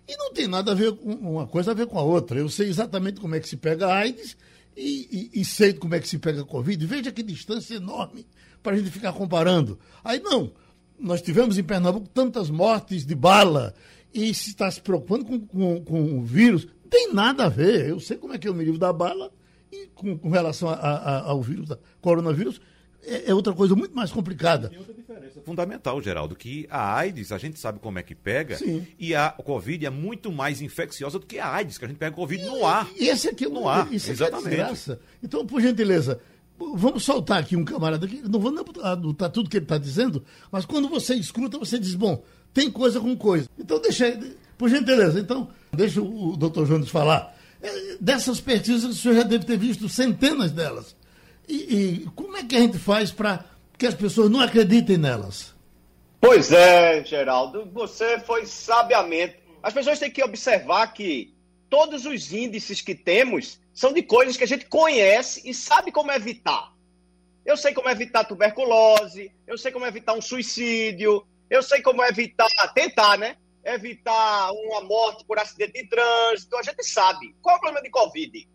[0.08, 2.38] E não tem nada a ver com uma coisa a ver com a outra.
[2.38, 4.36] Eu sei exatamente como é que se pega a AIDS
[4.76, 6.84] e, e, e sei como é que se pega a Covid.
[6.84, 8.26] Veja que distância enorme
[8.60, 9.78] para a gente ficar comparando.
[10.02, 10.50] Aí não,
[10.98, 13.74] nós tivemos em Pernambuco tantas mortes de bala
[14.12, 16.66] e se está se preocupando com, com, com o vírus.
[16.82, 17.88] Não tem nada a ver.
[17.88, 19.30] Eu sei como é que eu me livro da bala
[19.70, 22.60] e com, com relação a, a, ao vírus, da, coronavírus,
[23.08, 24.68] é, é, outra coisa muito mais complicada.
[24.68, 28.56] Tem outra diferença fundamental, Geraldo, que a AIDS, a gente sabe como é que pega,
[28.56, 28.86] Sim.
[28.98, 32.14] e a Covid é muito mais infecciosa do que a AIDS, que a gente pega
[32.14, 32.88] Covid no ar.
[32.96, 34.92] E esse aqui no ar, isso Exatamente.
[34.92, 36.20] É então, por gentileza,
[36.58, 40.66] vamos soltar aqui um camarada aqui, não vou anotar tudo que ele está dizendo, mas
[40.66, 43.48] quando você escuta, você diz, bom, tem coisa com coisa.
[43.58, 44.18] Então, deixa,
[44.58, 47.36] por gentileza, então, deixa o doutor Jones falar.
[47.60, 50.94] É, dessas pesquisas, o senhor já deve ter visto centenas delas.
[51.48, 53.44] E, e como é que a gente faz para
[53.76, 55.54] que as pessoas não acreditem nelas?
[56.20, 59.36] Pois é, Geraldo, você foi sabiamente.
[59.62, 61.34] As pessoas têm que observar que
[61.70, 66.10] todos os índices que temos são de coisas que a gente conhece e sabe como
[66.10, 66.72] evitar.
[67.46, 72.48] Eu sei como evitar tuberculose, eu sei como evitar um suicídio, eu sei como evitar,
[72.74, 73.36] tentar, né?
[73.64, 77.34] Evitar uma morte por acidente de trânsito, a gente sabe.
[77.40, 78.48] Qual é o problema de Covid?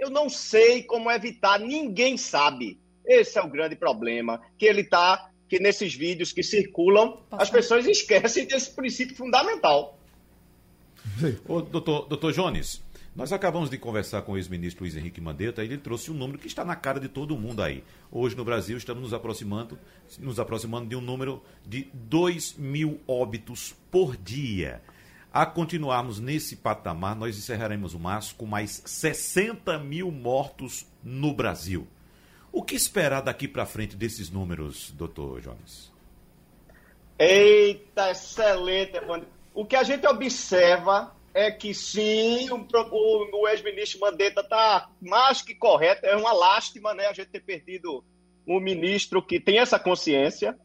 [0.00, 2.80] Eu não sei como evitar, ninguém sabe.
[3.04, 7.86] Esse é o grande problema, que ele está, que nesses vídeos que circulam, as pessoas
[7.86, 9.98] esquecem desse princípio fundamental.
[11.46, 12.82] Ô, doutor, doutor Jones,
[13.14, 16.38] nós acabamos de conversar com o ex-ministro Luiz Henrique Mandetta e ele trouxe um número
[16.38, 17.84] que está na cara de todo mundo aí.
[18.10, 19.78] Hoje no Brasil estamos nos aproximando,
[20.18, 24.80] nos aproximando de um número de 2 mil óbitos por dia.
[25.32, 31.86] A continuarmos nesse patamar, nós encerraremos o março com mais 60 mil mortos no Brasil.
[32.52, 35.92] O que esperar daqui para frente desses números, doutor Jones?
[37.16, 39.28] Eita, excelente, Evandro.
[39.54, 45.42] O que a gente observa é que sim, o, o, o ex-ministro Mandetta está mais
[45.42, 46.06] que correto.
[46.06, 48.04] É uma lástima né, a gente ter perdido
[48.44, 50.58] um ministro que tem essa consciência.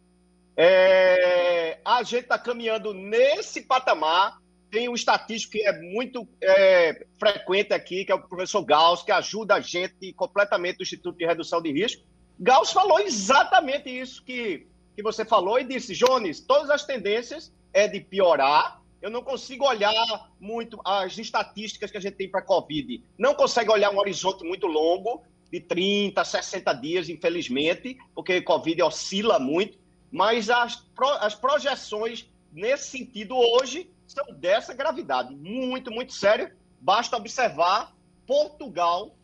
[0.58, 7.74] É, a gente está caminhando nesse patamar tem um estatístico que é muito é, frequente
[7.74, 11.62] aqui, que é o professor Gauss, que ajuda a gente completamente do Instituto de Redução
[11.62, 12.04] de Risco.
[12.40, 17.88] Gauss falou exatamente isso que, que você falou e disse, Jones, todas as tendências é
[17.88, 18.82] de piorar.
[19.02, 23.04] Eu não consigo olhar muito as estatísticas que a gente tem para a Covid.
[23.18, 29.40] Não consegue olhar um horizonte muito longo, de 30, 60 dias, infelizmente, porque Covid oscila
[29.40, 29.78] muito.
[30.12, 30.84] Mas as,
[31.20, 36.52] as projeções nesse sentido hoje são dessa gravidade, muito, muito sério.
[36.80, 39.16] Basta observar Portugal,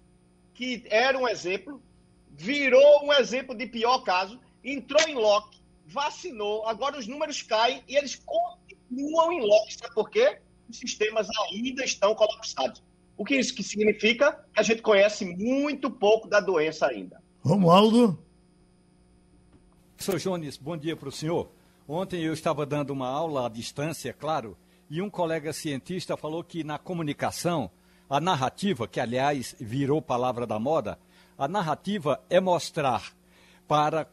[0.53, 1.81] que era um exemplo,
[2.31, 7.95] virou um exemplo de pior caso, entrou em lock, vacinou, agora os números caem e
[7.95, 9.73] eles continuam em lock.
[9.73, 10.39] Sabe por quê?
[10.69, 12.82] Os sistemas ainda estão colapsados.
[13.17, 14.34] O que isso que significa?
[14.53, 17.21] Que a gente conhece muito pouco da doença ainda.
[17.41, 18.17] Romualdo?
[19.97, 20.17] Sr.
[20.17, 21.51] Jones, bom dia para o senhor.
[21.88, 24.57] Ontem eu estava dando uma aula à distância, claro,
[24.91, 27.71] e um colega cientista falou que na comunicação,
[28.09, 30.99] a narrativa, que aliás virou palavra da moda,
[31.37, 33.13] a narrativa é mostrar
[33.65, 34.05] para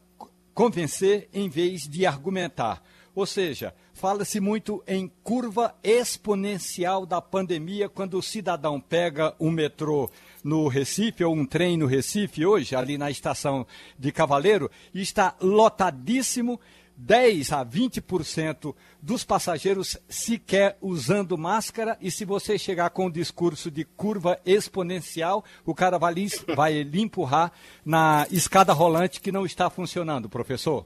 [0.53, 2.81] convencer em vez de argumentar.
[3.13, 10.09] Ou seja, fala-se muito em curva exponencial da pandemia quando o cidadão pega um metrô
[10.41, 13.67] no Recife ou um trem no Recife hoje, ali na estação
[13.97, 16.57] de Cavaleiro, e está lotadíssimo
[17.01, 23.71] 10 a 20% dos passageiros sequer usando máscara e se você chegar com o discurso
[23.71, 26.13] de curva exponencial, o cara vai
[26.53, 27.53] vai lhe empurrar
[27.85, 30.85] na escada rolante que não está funcionando, professor.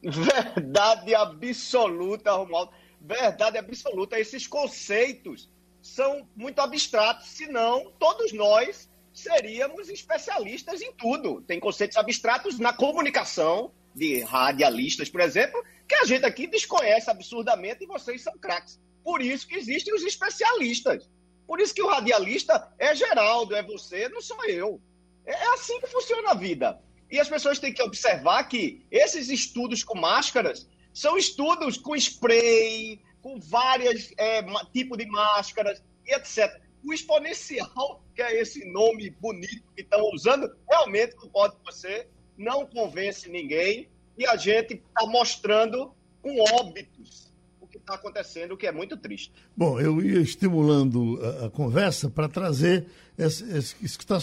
[0.00, 2.70] Verdade absoluta, Romualdo.
[3.00, 4.20] Verdade absoluta.
[4.20, 5.50] Esses conceitos
[5.82, 11.40] são muito abstratos, senão todos nós seríamos especialistas em tudo.
[11.40, 17.82] Tem conceitos abstratos na comunicação, de radialistas, por exemplo, que a gente aqui desconhece absurdamente
[17.82, 18.78] e vocês são craques.
[19.02, 21.08] Por isso que existem os especialistas.
[21.46, 24.78] Por isso que o radialista é Geraldo, é você, não sou eu.
[25.24, 26.78] É, é assim que funciona a vida.
[27.10, 33.00] E as pessoas têm que observar que esses estudos com máscaras são estudos com spray,
[33.22, 34.42] com vários é,
[34.74, 36.60] tipos de máscaras e etc.
[36.84, 42.66] O exponencial, que é esse nome bonito que estão usando, realmente não pode ser não
[42.66, 48.66] convence ninguém e a gente está mostrando com óbitos o que está acontecendo, o que
[48.66, 49.32] é muito triste.
[49.56, 52.86] Bom, eu ia estimulando a, a conversa para trazer
[53.18, 54.18] esse, esse, isso que está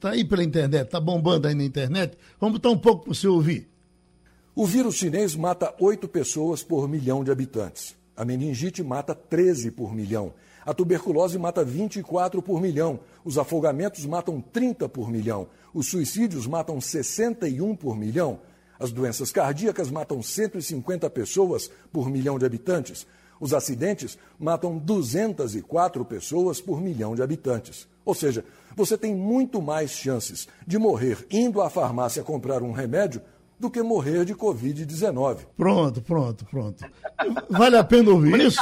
[0.00, 2.16] tá aí pela internet, está bombando aí na internet.
[2.40, 3.68] Vamos botar um pouco para você ouvir.
[4.54, 7.94] O vírus chinês mata 8 pessoas por milhão de habitantes.
[8.16, 10.32] A meningite mata 13 por milhão.
[10.64, 12.98] A tuberculose mata 24 por milhão.
[13.26, 15.48] Os afogamentos matam 30 por milhão.
[15.74, 18.38] Os suicídios matam 61 por milhão.
[18.78, 23.04] As doenças cardíacas matam 150 pessoas por milhão de habitantes.
[23.40, 27.88] Os acidentes matam 204 pessoas por milhão de habitantes.
[28.04, 28.44] Ou seja,
[28.76, 33.20] você tem muito mais chances de morrer indo à farmácia comprar um remédio
[33.58, 35.38] do que morrer de Covid-19.
[35.56, 36.84] Pronto, pronto, pronto.
[37.50, 38.60] Vale a pena ouvir isso?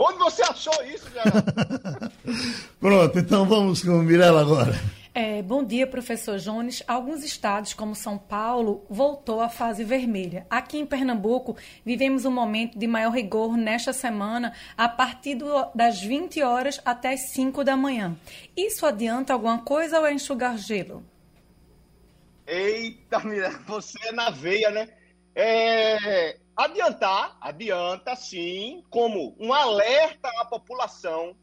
[0.00, 2.12] Onde você achou isso, Geraldo?
[2.78, 4.72] pronto, então vamos com o Mirella agora.
[5.12, 6.84] É, bom dia, professor Jones.
[6.86, 10.46] Alguns estados, como São Paulo, voltou à fase vermelha.
[10.48, 16.00] Aqui em Pernambuco, vivemos um momento de maior rigor nesta semana, a partir do, das
[16.00, 18.16] 20 horas até as 5 da manhã.
[18.56, 21.02] Isso adianta alguma coisa ou é enxugar gelo?
[22.46, 24.88] Eita, Mira, você é na veia, né?
[25.34, 31.36] É, adiantar, adianta sim, como um alerta à população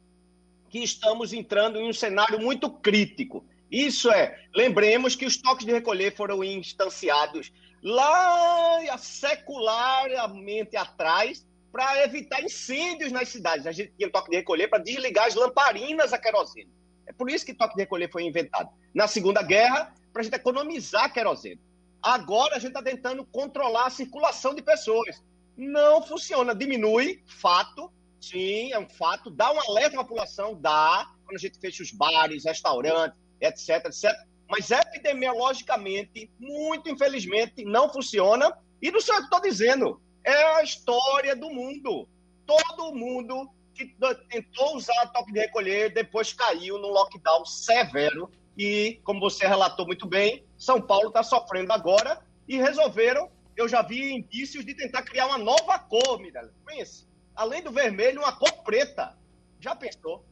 [0.69, 3.45] que estamos entrando em um cenário muito crítico.
[3.71, 12.43] Isso é, lembremos que os toques de recolher foram instanciados lá secularmente atrás para evitar
[12.43, 13.65] incêndios nas cidades.
[13.65, 16.69] A gente tinha toque de recolher para desligar as lamparinas a querosene.
[17.07, 18.69] É por isso que toque de recolher foi inventado.
[18.93, 21.61] Na Segunda Guerra, para a gente economizar querosene.
[22.05, 25.23] Agora a gente está tentando controlar a circulação de pessoas.
[25.57, 26.53] Não funciona.
[26.53, 27.91] Diminui, fato,
[28.21, 29.31] sim, é um fato.
[29.31, 31.11] Dá um alerta à população, dá.
[31.25, 34.11] Quando a gente fecha os bares, restaurantes, etc, etc.
[34.47, 38.55] Mas epidemiologicamente, muito infelizmente, não funciona.
[38.79, 39.99] E não sei que estou dizendo.
[40.23, 42.07] É a história do mundo.
[42.45, 43.95] Todo mundo que
[44.29, 48.29] tentou usar toque de recolher depois caiu num lockdown severo.
[48.57, 53.29] E, como você relatou muito bem, São Paulo está sofrendo agora e resolveram.
[53.55, 56.51] Eu já vi indícios de tentar criar uma nova cor, Mirella.
[56.65, 59.17] Pense, além do vermelho, uma cor preta.
[59.59, 60.25] Já pensou?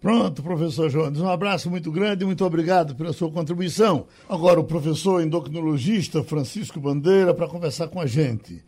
[0.00, 4.06] Pronto, professor Jones, um abraço muito grande e muito obrigado pela sua contribuição.
[4.28, 8.62] Agora o professor endocrinologista Francisco Bandeira para conversar com a gente.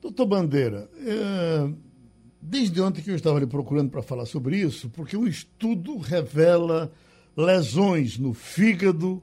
[0.00, 1.68] Doutor Bandeira, é,
[2.40, 6.92] desde ontem que eu estava ali procurando para falar sobre isso, porque o estudo revela
[7.36, 9.22] lesões no fígado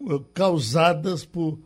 [0.00, 1.58] eh, causadas por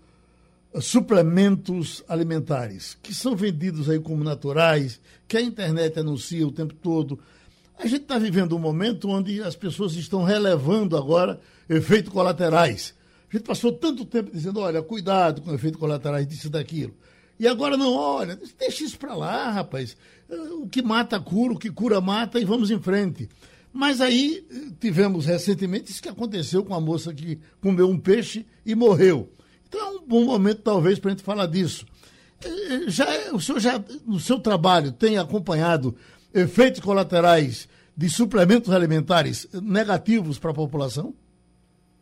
[0.80, 7.18] suplementos alimentares, que são vendidos aí como naturais, que a internet anuncia o tempo todo
[7.82, 12.94] a gente está vivendo um momento onde as pessoas estão relevando agora efeitos colaterais.
[13.30, 16.94] A gente passou tanto tempo dizendo, olha, cuidado com efeitos colaterais disso e daquilo.
[17.38, 19.96] E agora não, olha, deixa isso para lá, rapaz.
[20.61, 23.30] O que mata cura, o que cura mata e vamos em frente.
[23.72, 24.44] Mas aí
[24.80, 29.32] tivemos recentemente isso que aconteceu com a moça que comeu um peixe e morreu.
[29.68, 31.86] Então é um bom momento, talvez, para a gente falar disso.
[32.44, 35.96] Eh, já, o senhor já, no seu trabalho, tem acompanhado
[36.34, 41.14] efeitos colaterais de suplementos alimentares negativos para a população?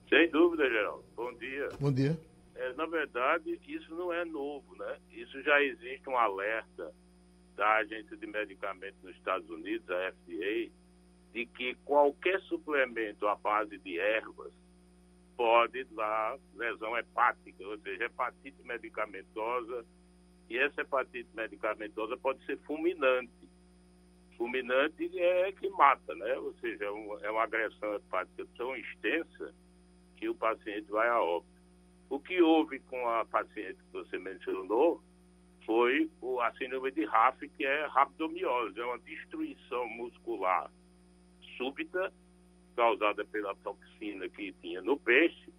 [0.09, 1.05] Sem dúvida, Geraldo.
[1.15, 1.69] Bom dia.
[1.79, 2.19] Bom dia.
[2.55, 4.97] É, na verdade, isso não é novo, né?
[5.13, 6.91] Isso já existe um alerta
[7.57, 10.71] da Agência de Medicamentos nos Estados Unidos, a FDA,
[11.33, 14.53] de que qualquer suplemento à base de ervas
[15.37, 19.85] pode dar lesão hepática, ou seja, hepatite medicamentosa
[20.51, 23.31] E essa hepatite medicamentosa pode ser fulminante.
[24.37, 26.39] Fulminante é que mata, né?
[26.39, 29.55] Ou seja, é uma, é uma agressão hepática tão extensa
[30.17, 31.53] que o paciente vai a óbito.
[32.09, 35.03] O que houve com a paciente que você mencionou
[35.67, 36.11] foi
[36.41, 40.71] a síndrome de RAF, que é rabdomiose, é uma destruição muscular
[41.59, 42.11] súbita
[42.75, 45.53] causada pela toxina que tinha no peixe,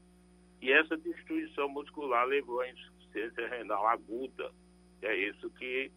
[0.62, 4.52] e essa destruição muscular levou à insuficiência renal aguda.
[5.02, 5.92] É isso que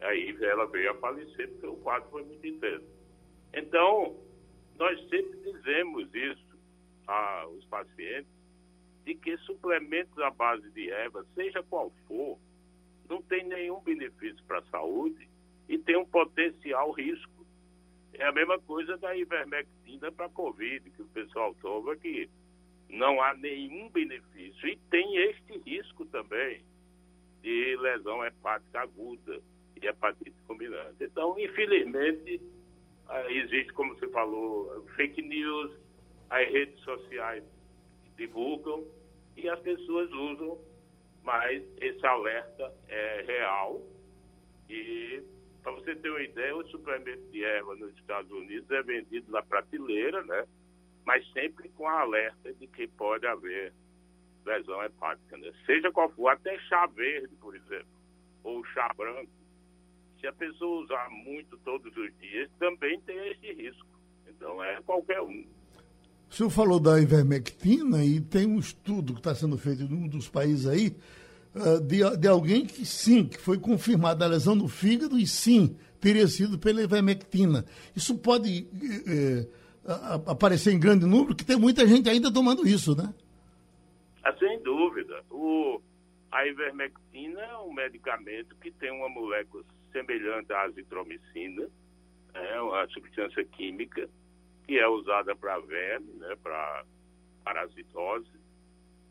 [0.00, 2.86] aí ela veio a falecer, porque o quadro foi muito intenso.
[3.52, 4.16] Então,
[4.78, 6.58] nós sempre dizemos isso
[7.06, 8.30] aos pacientes,
[9.04, 12.38] de que suplementos à base de erva, seja qual for,
[13.08, 15.28] não tem nenhum benefício para a saúde
[15.66, 17.37] e tem um potencial risco.
[18.14, 22.28] É a mesma coisa da ivermectina para Covid, que o pessoal toma que
[22.88, 24.68] não há nenhum benefício.
[24.68, 26.62] E tem este risco também
[27.42, 29.40] de lesão hepática aguda
[29.80, 30.96] e hepatite fulminante.
[31.04, 32.40] Então, infelizmente,
[33.08, 35.72] ah, existe, como você falou, fake news,
[36.30, 37.44] as redes sociais
[38.16, 38.84] divulgam
[39.36, 40.58] e as pessoas usam,
[41.22, 43.80] mas esse alerta é real.
[44.68, 45.22] E,
[45.68, 49.42] para você ter uma ideia, o suplemento de erva nos Estados Unidos é vendido na
[49.42, 50.46] prateleira, né?
[51.04, 53.72] mas sempre com alerta de que pode haver
[54.46, 55.52] lesão hepática, né?
[55.66, 57.88] seja qual for, até chá verde, por exemplo,
[58.42, 59.30] ou chá branco.
[60.20, 63.86] Se a pessoa usar muito todos os dias, também tem esse risco.
[64.26, 65.46] Então é qualquer um.
[66.30, 70.08] O senhor falou da ivermectina e tem um estudo que está sendo feito em um
[70.08, 70.96] dos países aí,
[71.86, 76.26] de, de alguém que sim, que foi confirmada a lesão no fígado e sim, teria
[76.26, 77.64] sido pela ivermectina.
[77.94, 78.66] Isso pode
[79.06, 79.46] eh,
[80.26, 83.12] aparecer em grande número, que tem muita gente ainda tomando isso, né?
[84.22, 85.22] Ah, sem dúvida.
[85.30, 85.80] O,
[86.30, 91.66] a ivermectina é um medicamento que tem uma molécula semelhante à azitromicina,
[92.34, 94.08] é uma substância química
[94.66, 96.84] que é usada para verme, né, para
[97.42, 98.37] parasitose.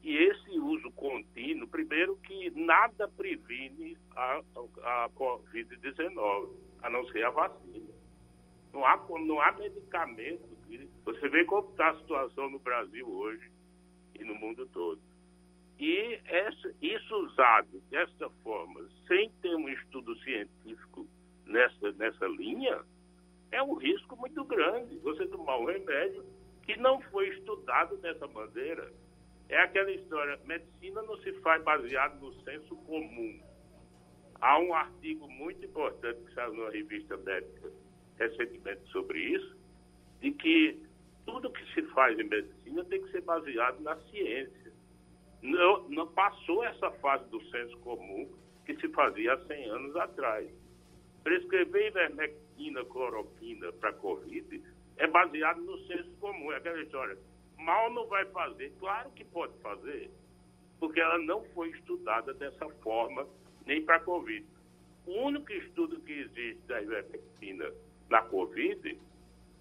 [0.08, 4.42] E esse uso contínuo, primeiro que nada previne a,
[4.84, 6.50] a Covid-19,
[6.82, 7.94] a não ser a vacina.
[8.72, 10.48] Não há, não há medicamento.
[10.66, 13.52] Que, você vê como está a situação no Brasil hoje
[14.18, 15.02] e no mundo todo.
[15.78, 21.06] E essa, isso usado dessa forma, sem ter um estudo científico
[21.46, 22.80] nessa, nessa linha,
[23.52, 25.00] é um risco muito grande.
[25.00, 26.24] Você tomar um remédio
[26.64, 28.90] que não foi estudado dessa maneira.
[29.50, 33.40] É aquela história, medicina não se faz baseado no senso comum.
[34.42, 37.72] Há um artigo muito importante que saiu numa revista médica
[38.18, 39.58] recentemente sobre isso,
[40.20, 40.86] de que
[41.26, 44.74] tudo que se faz em medicina tem que ser baseado na ciência.
[45.42, 48.30] Não, não passou essa fase do senso comum
[48.66, 50.50] que se fazia há 100 anos atrás.
[51.24, 54.64] Prescrever ivermectina, cloroquina para Covid
[54.98, 56.52] é baseado no senso comum.
[56.52, 57.18] É aquela história.
[57.58, 58.74] Mal não vai fazer.
[58.80, 60.12] Claro que pode fazer,
[60.80, 63.28] porque ela não foi estudada dessa forma
[63.66, 64.46] nem para Covid.
[65.06, 67.72] O único estudo que existe da ivermectina
[68.10, 69.00] na Covid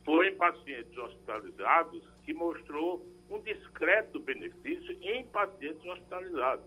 [0.04, 6.64] foi em pacientes hospitalizados que mostrou um discreto benefício em pacientes hospitalizados.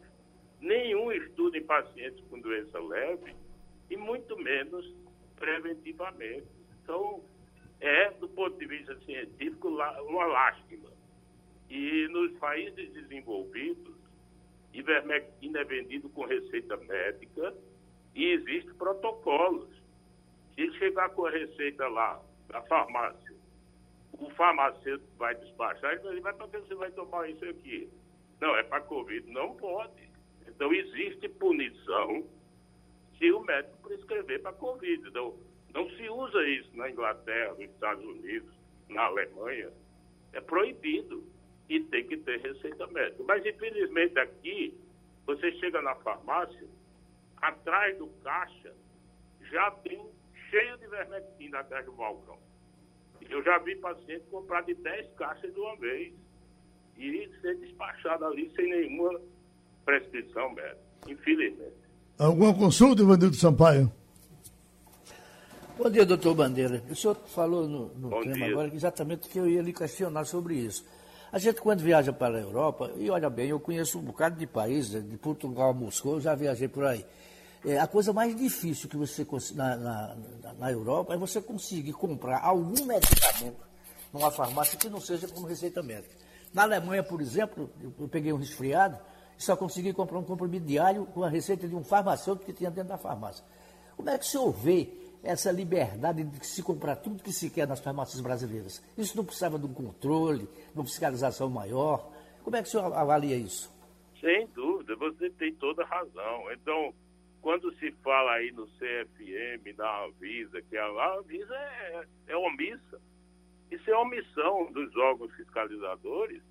[0.59, 3.33] Nenhum estudo em pacientes com doença leve
[3.89, 4.93] e muito menos
[5.37, 6.47] preventivamente.
[6.83, 7.23] Então,
[7.79, 10.88] é, do ponto de vista científico, uma lástima.
[11.69, 13.95] E nos países desenvolvidos,
[14.73, 17.53] ivermectina é vendido com receita médica
[18.15, 19.69] e existem protocolos.
[20.55, 23.35] Se chegar com a receita lá na farmácia,
[24.13, 27.89] o farmacêutico vai despachar e vai para que você vai tomar isso aqui?
[28.41, 29.29] Não, é para Covid.
[29.31, 30.09] Não pode.
[30.47, 32.25] Então, existe punição
[33.17, 35.07] se o médico prescrever para Covid.
[35.07, 35.37] Então,
[35.73, 38.51] não se usa isso na Inglaterra, nos Estados Unidos,
[38.89, 39.69] na Alemanha.
[40.33, 41.23] É proibido
[41.69, 43.23] e tem que ter receita médica.
[43.27, 44.75] Mas, infelizmente, aqui,
[45.25, 46.67] você chega na farmácia,
[47.37, 48.73] atrás do caixa,
[49.51, 50.03] já tem
[50.49, 52.37] cheio de vermectina atrás do balcão.
[53.29, 56.13] Eu já vi paciente comprar de 10 caixas de uma vez
[56.97, 59.21] e ser despachado ali sem nenhuma
[59.85, 61.77] prescrição médica, infelizmente.
[62.17, 63.91] Alguma consulta, Ivanildo Sampaio?
[65.77, 66.83] Bom dia, doutor Bandeira.
[66.89, 68.47] O senhor falou no, no tema dia.
[68.47, 70.85] agora exatamente que eu ia lhe questionar sobre isso.
[71.31, 74.47] A gente, quando viaja para a Europa, e olha bem, eu conheço um bocado de
[74.47, 77.05] países, de Portugal a Moscou, eu já viajei por aí.
[77.63, 80.15] É, a coisa mais difícil que você na, na,
[80.57, 83.67] na Europa é você conseguir comprar algum medicamento
[84.11, 86.15] numa farmácia que não seja como receita médica.
[86.51, 87.69] Na Alemanha, por exemplo,
[87.99, 88.97] eu peguei um resfriado,
[89.37, 92.89] só conseguia comprar um comprimido diário com a receita de um farmacêutico que tinha dentro
[92.89, 93.43] da farmácia.
[93.95, 94.89] Como é que o senhor vê
[95.23, 98.83] essa liberdade de se comprar tudo que se quer nas farmácias brasileiras?
[98.97, 102.11] Isso não precisava de um controle, de uma fiscalização maior?
[102.43, 103.71] Como é que o senhor avalia isso?
[104.19, 106.51] Sem dúvida, você tem toda razão.
[106.51, 106.93] Então,
[107.41, 113.01] quando se fala aí no CFM, na Anvisa, que a Anvisa é, é omissa.
[113.71, 116.41] Isso é omissão dos órgãos fiscalizadores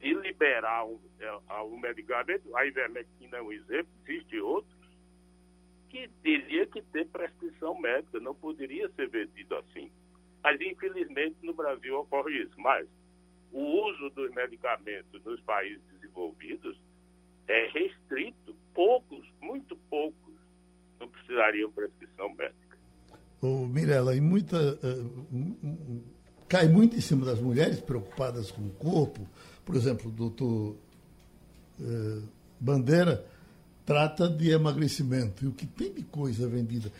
[0.00, 4.75] de liberar um, é, um medicamento, a ivermectina é um exemplo, existe outros,
[5.88, 9.90] que teria que ter prescrição médica, não poderia ser vendido assim.
[10.42, 12.54] Mas, infelizmente, no Brasil ocorre isso.
[12.58, 12.86] Mas
[13.52, 16.78] o uso dos medicamentos nos países desenvolvidos
[17.48, 18.54] é restrito.
[18.74, 20.34] Poucos, muito poucos,
[21.00, 22.78] não precisariam prescrição médica.
[23.40, 24.56] Ô, Mirella, e muita.
[24.74, 26.02] Uh,
[26.48, 29.26] cai muito em cima das mulheres preocupadas com o corpo.
[29.64, 30.76] Por exemplo, o doutor
[31.80, 32.28] uh,
[32.60, 33.24] Bandeira
[33.86, 35.44] trata de emagrecimento.
[35.44, 36.92] E o que tem de coisa vendida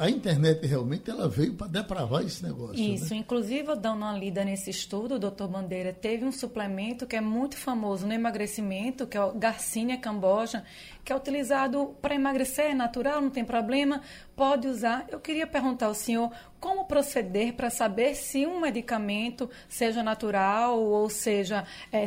[0.00, 2.76] a, internet realmente ela veio para depravar esse negócio.
[2.76, 3.20] Isso, né?
[3.20, 7.56] inclusive dando uma lida nesse estudo, o doutor Bandeira teve um suplemento que é muito
[7.56, 10.64] famoso no emagrecimento, que é o Garcinia camboja,
[11.04, 14.02] que é utilizado para emagrecer, é natural, não tem problema,
[14.34, 15.06] pode usar.
[15.08, 16.30] Eu queria perguntar ao senhor
[16.60, 22.06] como proceder para saber se um medicamento, seja natural ou seja é,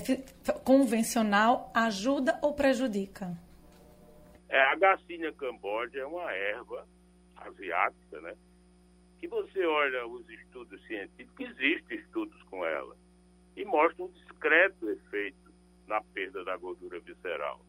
[0.63, 3.48] convencional, ajuda ou prejudica.
[4.49, 6.87] É, a Garcinia camboja é uma erva
[7.37, 8.35] asiática, né?
[9.19, 12.97] Que você olha os estudos científicos, existem estudos com ela,
[13.55, 15.53] e mostram um discreto efeito
[15.87, 17.61] na perda da gordura visceral.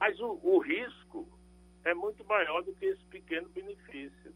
[0.00, 1.28] Mas o, o risco
[1.84, 4.34] é muito maior do que esse pequeno benefício.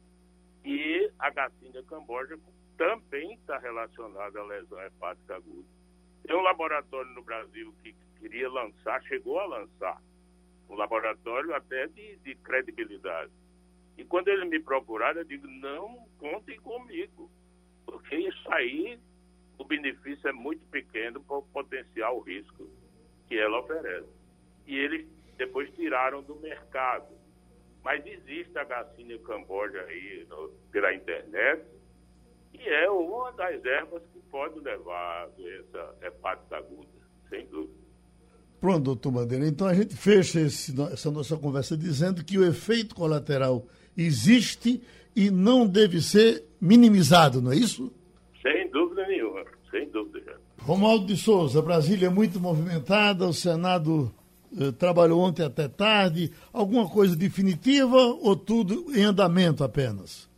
[0.65, 2.39] E a Garcinia camboja
[2.77, 5.69] também está relacionada à lesão hepática aguda.
[6.25, 10.01] Tem um laboratório no Brasil que queria lançar, chegou a lançar
[10.69, 13.33] um laboratório até de, de credibilidade.
[13.97, 17.31] E quando eles me procuraram, eu digo, não contem comigo,
[17.85, 18.99] porque isso aí,
[19.59, 22.69] o benefício é muito pequeno para o potencial risco
[23.27, 24.09] que ela oferece.
[24.67, 25.07] E eles
[25.37, 27.15] depois tiraram do mercado.
[27.83, 31.65] Mas existe a Garcinia Camboja aí no, pela internet,
[32.53, 36.89] e é uma das ervas que pode levar a doença hepática aguda,
[37.29, 37.76] sem dúvida.
[38.61, 39.47] Pronto, doutor Bandeira.
[39.47, 44.83] Então a gente fecha esse, essa nossa conversa dizendo que o efeito colateral existe
[45.15, 47.93] e não deve ser minimizado, não é isso?
[48.43, 50.39] Sem dúvida nenhuma, sem dúvida.
[50.59, 54.13] Romualdo de Souza, Brasília é muito movimentada, o Senado
[54.59, 56.33] eh, trabalhou ontem até tarde.
[56.53, 60.29] Alguma coisa definitiva ou tudo em andamento apenas?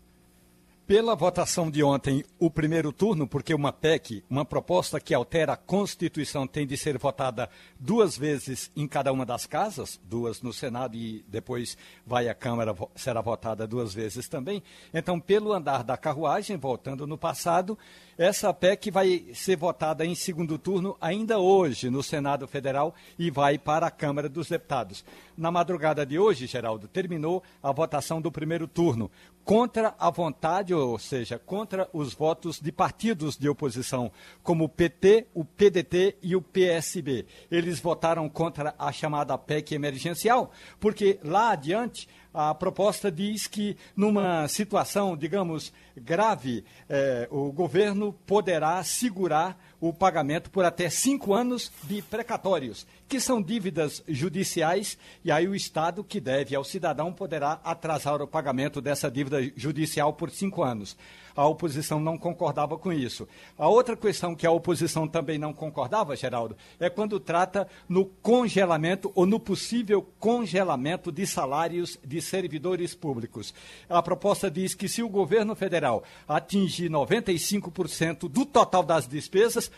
[0.89, 5.57] Pela votação de ontem, o primeiro turno, porque uma PEC, uma proposta que altera a
[5.57, 10.97] Constituição, tem de ser votada duas vezes em cada uma das casas, duas no Senado
[10.97, 11.76] e depois
[12.07, 14.62] vai à Câmara, será votada duas vezes também.
[14.95, 17.78] Então, pelo andar da carruagem, voltando no passado,
[18.16, 23.59] essa PEC vai ser votada em segundo turno ainda hoje no Senado Federal e vai
[23.59, 25.05] para a Câmara dos Deputados.
[25.36, 29.11] Na madrugada de hoje, Geraldo, terminou a votação do primeiro turno
[29.49, 35.29] contra a vontade, ou seja, contra os votos de partidos de oposição, como o PT,
[35.33, 37.25] o PDT e o PSB.
[37.51, 44.47] Eles votaram contra a chamada PEC emergencial, porque lá adiante a proposta diz que, numa
[44.49, 52.03] situação, digamos, grave, eh, o governo poderá segurar o pagamento por até cinco anos de
[52.03, 58.20] precatórios, que são dívidas judiciais, e aí o Estado que deve ao cidadão poderá atrasar
[58.20, 60.97] o pagamento dessa dívida judicial por cinco anos
[61.39, 63.28] a oposição não concordava com isso.
[63.57, 69.12] A outra questão que a oposição também não concordava, Geraldo, é quando trata no congelamento
[69.14, 73.55] ou no possível congelamento de salários de servidores públicos.
[73.89, 79.70] A proposta diz que se o governo federal atingir 95% do total das despesas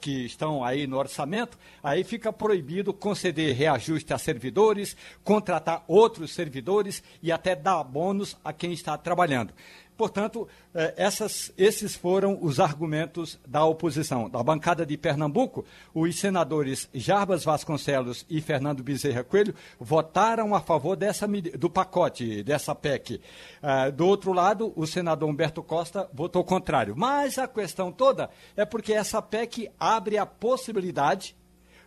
[0.00, 7.02] que estão aí no orçamento, aí fica proibido conceder reajuste a servidores, contratar outros servidores
[7.22, 9.52] e até dar bônus a quem está trabalhando.
[9.96, 14.28] Portanto, eh, essas, esses foram os argumentos da oposição.
[14.28, 15.64] Da bancada de Pernambuco,
[15.94, 22.74] os senadores Jarbas Vasconcelos e Fernando Bezerra Coelho votaram a favor dessa, do pacote, dessa
[22.74, 23.20] PEC.
[23.62, 26.94] Eh, do outro lado, o senador Humberto Costa votou contrário.
[26.96, 31.36] Mas a questão toda é porque essa PEC abre a possibilidade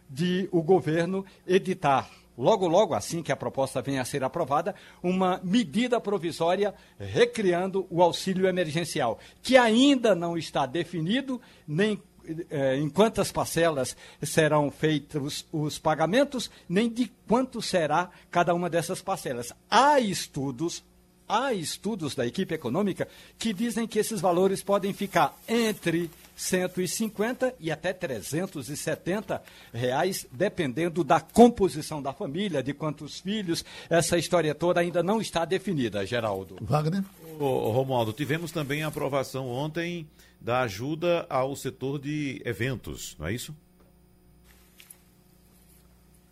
[0.10, 2.08] de o governo editar
[2.38, 8.02] logo, logo assim que a proposta venha a ser aprovada, uma medida provisória recriando o
[8.02, 12.02] auxílio emergencial, que ainda não está definido nem
[12.50, 19.02] é, em quantas parcelas serão feitos os pagamentos, nem de quanto será cada uma dessas
[19.02, 19.54] parcelas.
[19.70, 20.84] Há estudos,
[21.28, 23.08] há estudos da equipe econômica
[23.38, 29.42] que dizem que esses valores podem ficar entre 150 e até 370
[29.74, 33.64] reais, dependendo da composição da família, de quantos filhos.
[33.90, 36.58] Essa história toda ainda não está definida, Geraldo.
[36.62, 37.04] Wagner?
[37.40, 40.08] Ô, Romualdo, tivemos também a aprovação ontem
[40.40, 43.56] da ajuda ao setor de eventos, não é isso?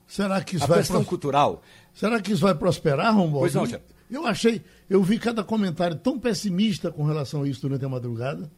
[0.05, 1.63] Será que isso a vai questão cultural.
[1.93, 3.39] Será que isso vai prosperar, Romualdo?
[3.39, 3.93] Pois não, Geraldo.
[4.11, 8.51] Eu achei, eu vi cada comentário tão pessimista com relação a isso durante a madrugada.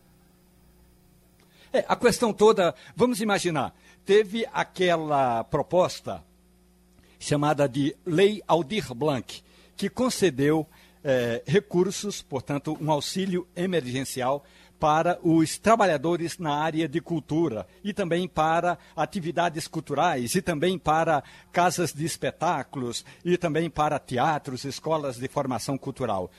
[1.76, 6.24] É, a questão toda, vamos imaginar, teve aquela proposta
[7.20, 9.44] chamada de Lei Aldir Blanc,
[9.76, 10.66] que concedeu
[11.04, 14.46] é, recursos, portanto, um auxílio emergencial
[14.80, 21.26] para os trabalhadores na área de cultura e também para atividades culturais e também para
[21.52, 26.32] casas de espetáculos e também para teatros, escolas de formação cultural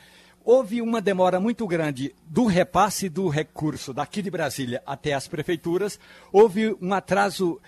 [0.46, 5.98] houve uma demora muito grande do repasse do recurso daqui de Brasília até as prefeituras,
[6.32, 7.60] houve um atraso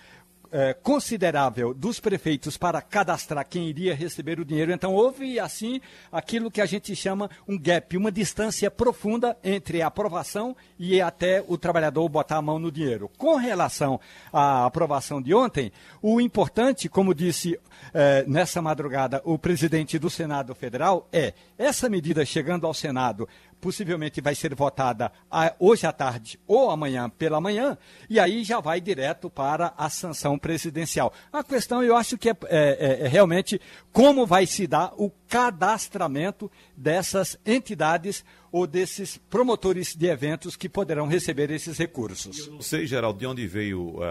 [0.51, 4.71] é, considerável dos prefeitos para cadastrar quem iria receber o dinheiro.
[4.71, 5.79] Então, houve, assim,
[6.11, 11.43] aquilo que a gente chama um gap, uma distância profunda entre a aprovação e até
[11.47, 13.09] o trabalhador botar a mão no dinheiro.
[13.17, 13.99] Com relação
[14.31, 15.71] à aprovação de ontem,
[16.01, 17.59] o importante, como disse
[17.93, 23.27] é, nessa madrugada o presidente do Senado Federal, é essa medida chegando ao Senado
[23.59, 25.11] possivelmente vai ser votada
[25.59, 27.77] hoje à tarde ou amanhã pela manhã,
[28.09, 31.13] e aí já vai direto para a sanção presidencial.
[31.31, 33.59] A questão, eu acho que é, é, é realmente
[33.91, 41.07] como vai se dar o cadastramento dessas entidades ou desses promotores de eventos que poderão
[41.07, 42.47] receber esses recursos.
[42.47, 44.01] Eu não sei, Geraldo, de onde veio uh,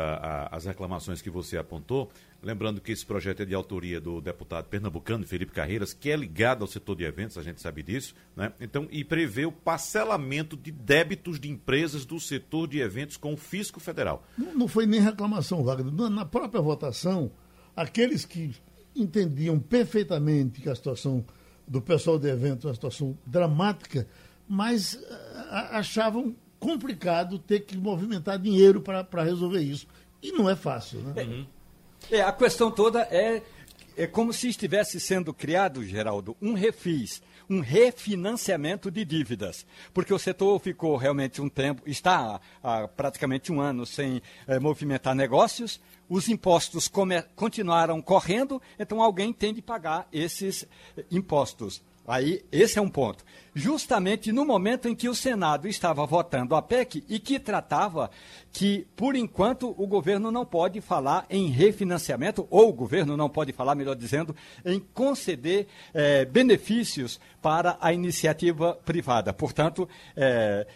[0.50, 2.10] as reclamações que você apontou,
[2.40, 6.62] Lembrando que esse projeto é de autoria do deputado pernambucano Felipe Carreiras, que é ligado
[6.62, 8.52] ao setor de eventos, a gente sabe disso, né?
[8.60, 13.36] Então, e prevê o parcelamento de débitos de empresas do setor de eventos com o
[13.36, 14.24] fisco federal.
[14.36, 15.92] Não, não foi nem reclamação, Wagner.
[16.10, 17.30] Na própria votação,
[17.74, 18.54] aqueles que
[18.94, 21.24] entendiam perfeitamente que a situação
[21.66, 24.06] do pessoal de eventos é uma situação dramática,
[24.48, 24.98] mas
[25.72, 29.86] achavam complicado ter que movimentar dinheiro para resolver isso.
[30.22, 31.22] E não é fácil, né?
[31.22, 31.46] Uhum.
[32.10, 33.42] É, a questão toda é,
[33.94, 39.66] é como se estivesse sendo criado, Geraldo, um refis, um refinanciamento de dívidas.
[39.92, 45.14] Porque o setor ficou realmente um tempo, está há praticamente um ano sem é, movimentar
[45.14, 45.78] negócios,
[46.08, 46.90] os impostos
[47.36, 50.66] continuaram correndo, então alguém tem de pagar esses
[51.10, 51.82] impostos.
[52.08, 53.22] Aí, esse é um ponto.
[53.54, 58.10] Justamente no momento em que o Senado estava votando a PEC e que tratava
[58.50, 63.52] que, por enquanto, o governo não pode falar em refinanciamento, ou o governo não pode
[63.52, 64.34] falar, melhor dizendo,
[64.64, 69.34] em conceder eh, benefícios para a iniciativa privada.
[69.34, 69.86] Portanto,
[70.16, 70.66] eh,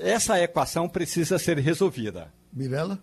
[0.00, 2.30] essa equação precisa ser resolvida.
[2.52, 3.02] Mirela?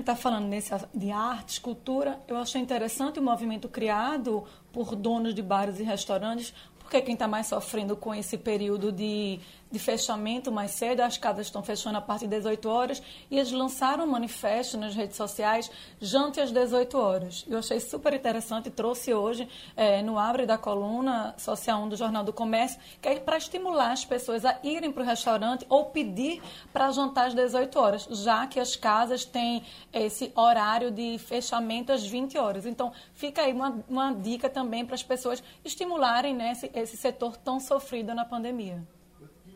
[0.00, 5.42] está falando nesse, de arte, cultura, eu achei interessante o movimento criado por donos de
[5.42, 6.54] bares e restaurantes
[6.88, 9.38] porque quem está mais sofrendo com esse período de
[9.70, 13.52] de fechamento mais cedo, as casas estão fechando a partir das 18 horas, e eles
[13.52, 17.44] lançaram um manifesto nas redes sociais, jante às 18 horas.
[17.48, 22.24] Eu achei super interessante, trouxe hoje é, no Abre da Coluna Social 1 do Jornal
[22.24, 26.42] do Comércio, que é para estimular as pessoas a irem para o restaurante ou pedir
[26.72, 29.62] para jantar às 18 horas, já que as casas têm
[29.92, 32.64] esse horário de fechamento às 20 horas.
[32.64, 37.36] Então, fica aí uma, uma dica também para as pessoas estimularem né, esse, esse setor
[37.36, 38.82] tão sofrido na pandemia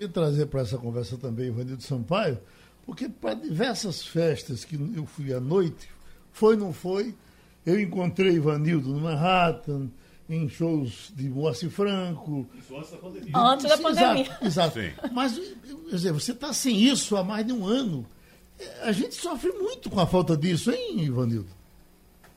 [0.03, 2.39] queria trazer para essa conversa também o Ivanildo Sampaio,
[2.85, 5.89] porque para diversas festas que eu fui à noite,
[6.33, 7.15] foi ou não foi,
[7.65, 9.89] eu encontrei Ivanildo no Manhattan,
[10.29, 12.47] em shows de Moacir Franco.
[12.59, 13.33] Isso antes da pandemia.
[13.37, 14.39] Antes da pandemia.
[14.41, 14.79] Exato.
[14.81, 15.13] exato.
[15.13, 18.07] Mas, quer dizer, você está sem isso há mais de um ano.
[18.83, 21.51] A gente sofre muito com a falta disso, hein, Ivanildo?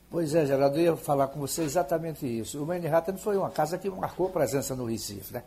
[0.09, 2.61] Pois é, Geraldo, eu ia falar com você exatamente isso.
[2.61, 5.43] O Manhattan foi uma casa que marcou presença no Recife, né?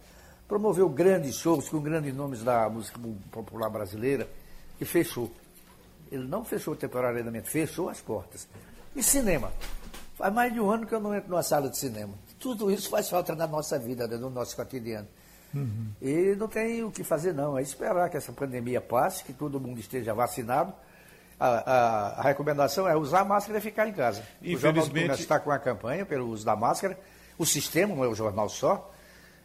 [0.48, 2.98] Promoveu grandes shows com grandes nomes da música
[3.30, 4.26] popular brasileira
[4.80, 5.30] e fechou.
[6.10, 8.48] Ele não fechou temporariamente, fechou as portas.
[8.96, 9.52] E cinema?
[10.16, 12.14] Faz mais de um ano que eu não entro numa sala de cinema.
[12.40, 15.06] Tudo isso faz falta na nossa vida, né, no nosso cotidiano.
[15.54, 15.90] Uhum.
[16.00, 17.58] E não tem o que fazer, não.
[17.58, 20.72] É esperar que essa pandemia passe, que todo mundo esteja vacinado.
[21.38, 24.22] A, a, a recomendação é usar máscara e ficar em casa.
[24.42, 24.92] Infelizmente.
[24.92, 26.98] O jornal está com a campanha pelo uso da máscara.
[27.36, 28.92] O sistema, não é o jornal só,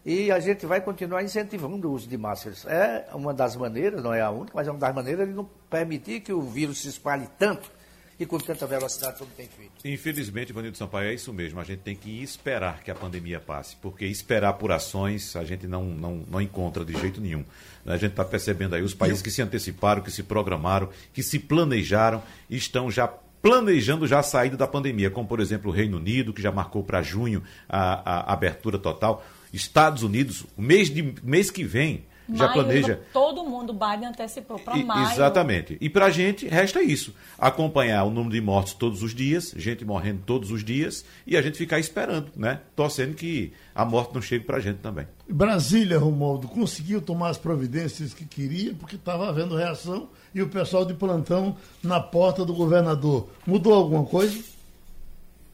[0.06, 2.66] e a gente vai continuar incentivando o uso de máscaras.
[2.66, 5.50] É uma das maneiras, não é a única, mas é uma das maneiras de não
[5.70, 7.72] permitir que o vírus se espalhe tanto
[8.20, 9.72] e com tanta velocidade como tem feito.
[9.86, 11.60] Infelizmente, Ivanildo Sampaio, é isso mesmo.
[11.60, 15.68] A gente tem que esperar que a pandemia passe, porque esperar por ações a gente
[15.68, 17.44] não, não, não encontra de jeito nenhum.
[17.86, 21.40] A gente está percebendo aí os países que se anteciparam, que se programaram, que se
[21.40, 26.32] planejaram, estão já planejando já a saída da pandemia, como por exemplo o Reino Unido,
[26.32, 29.26] que já marcou para junho a, a abertura total.
[29.54, 33.02] Estados Unidos, o mês, de, mês que vem, Maio, já planeja.
[33.12, 35.12] Todo mundo, Biden antecipou para maio.
[35.12, 35.78] Exatamente.
[35.80, 39.84] E para a gente resta isso: acompanhar o número de mortes todos os dias, gente
[39.84, 42.62] morrendo todos os dias, e a gente ficar esperando, né?
[42.76, 45.06] Torcendo que a morte não chegue para a gente também.
[45.28, 50.86] Brasília, Romualdo, conseguiu tomar as providências que queria, porque estava havendo reação e o pessoal
[50.86, 53.30] de plantão na porta do governador.
[53.46, 54.53] Mudou alguma coisa?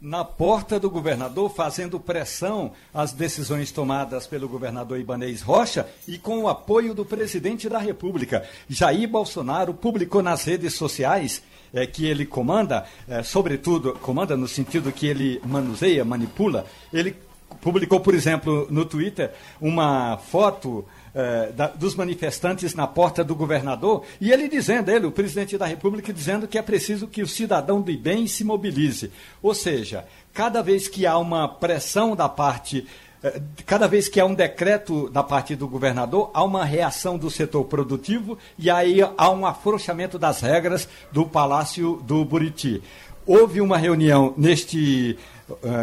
[0.01, 6.39] Na porta do governador, fazendo pressão às decisões tomadas pelo governador Ibanez Rocha e com
[6.39, 8.47] o apoio do presidente da República.
[8.69, 11.43] Jair Bolsonaro publicou nas redes sociais
[11.73, 17.15] é, que ele comanda, é, sobretudo, comanda no sentido que ele manuseia, manipula, ele
[17.61, 24.03] publicou, por exemplo, no Twitter, uma foto eh, da, dos manifestantes na porta do governador,
[24.19, 27.81] e ele dizendo, ele, o presidente da República, dizendo que é preciso que o cidadão
[27.81, 29.11] do bem se mobilize.
[29.41, 32.85] Ou seja, cada vez que há uma pressão da parte
[33.21, 37.29] eh, cada vez que há um decreto da parte do governador, há uma reação do
[37.29, 42.81] setor produtivo e aí há um afrouxamento das regras do Palácio do Buriti.
[43.25, 45.17] Houve uma reunião neste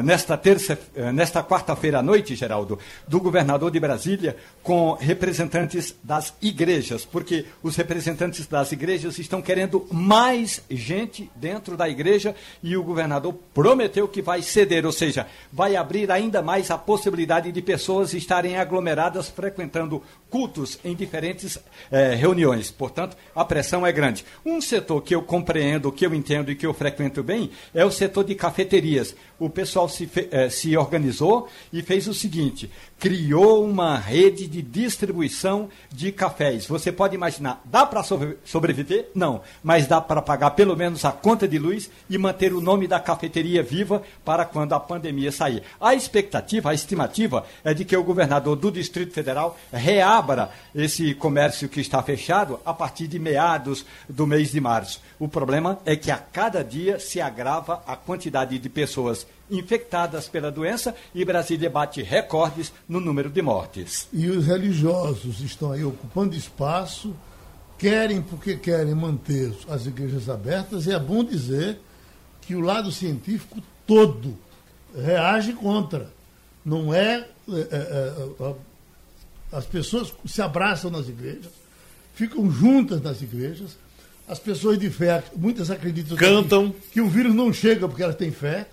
[0.02, 6.34] nesta terça, uh, nesta quarta-feira à noite, Geraldo, do governador de Brasília com representantes das
[6.40, 12.82] igrejas, porque os representantes das igrejas estão querendo mais gente dentro da igreja e o
[12.82, 18.14] governador prometeu que vai ceder, ou seja, vai abrir ainda mais a possibilidade de pessoas
[18.14, 21.58] estarem aglomeradas frequentando cultos em diferentes
[21.90, 22.70] eh, reuniões.
[22.70, 24.24] Portanto, a pressão é grande.
[24.44, 27.90] Um setor que eu compreendo, que eu entendo e que eu frequento bem é o
[27.90, 29.14] setor de cafeterias.
[29.38, 35.68] O pessoal se, eh, se organizou e fez o seguinte: criou uma rede de distribuição
[35.92, 36.66] de cafés.
[36.66, 38.03] Você pode imaginar, dá para
[38.44, 39.11] sobreviver?
[39.14, 42.86] Não, mas dá para pagar pelo menos a conta de luz e manter o nome
[42.86, 45.62] da cafeteria viva para quando a pandemia sair.
[45.80, 51.68] A expectativa, a estimativa é de que o governador do Distrito Federal reabra esse comércio
[51.68, 55.01] que está fechado a partir de meados do mês de março.
[55.18, 60.51] O problema é que a cada dia se agrava a quantidade de pessoas infectadas pela
[60.51, 64.09] doença e Brasília bate recordes no número de mortes.
[64.12, 67.14] E os religiosos estão aí ocupando espaço,
[67.78, 71.78] querem porque querem manter as igrejas abertas, e é bom dizer
[72.43, 74.37] que o lado científico todo
[74.95, 76.11] reage contra.
[76.64, 78.55] Não é, é, é, é
[79.53, 81.53] as pessoas se abraçam nas igrejas,
[82.14, 83.76] ficam juntas nas igrejas,
[84.28, 86.72] as pessoas de fé, muitas acreditam Cantam.
[86.72, 88.66] Que, que o vírus não chega porque elas têm fé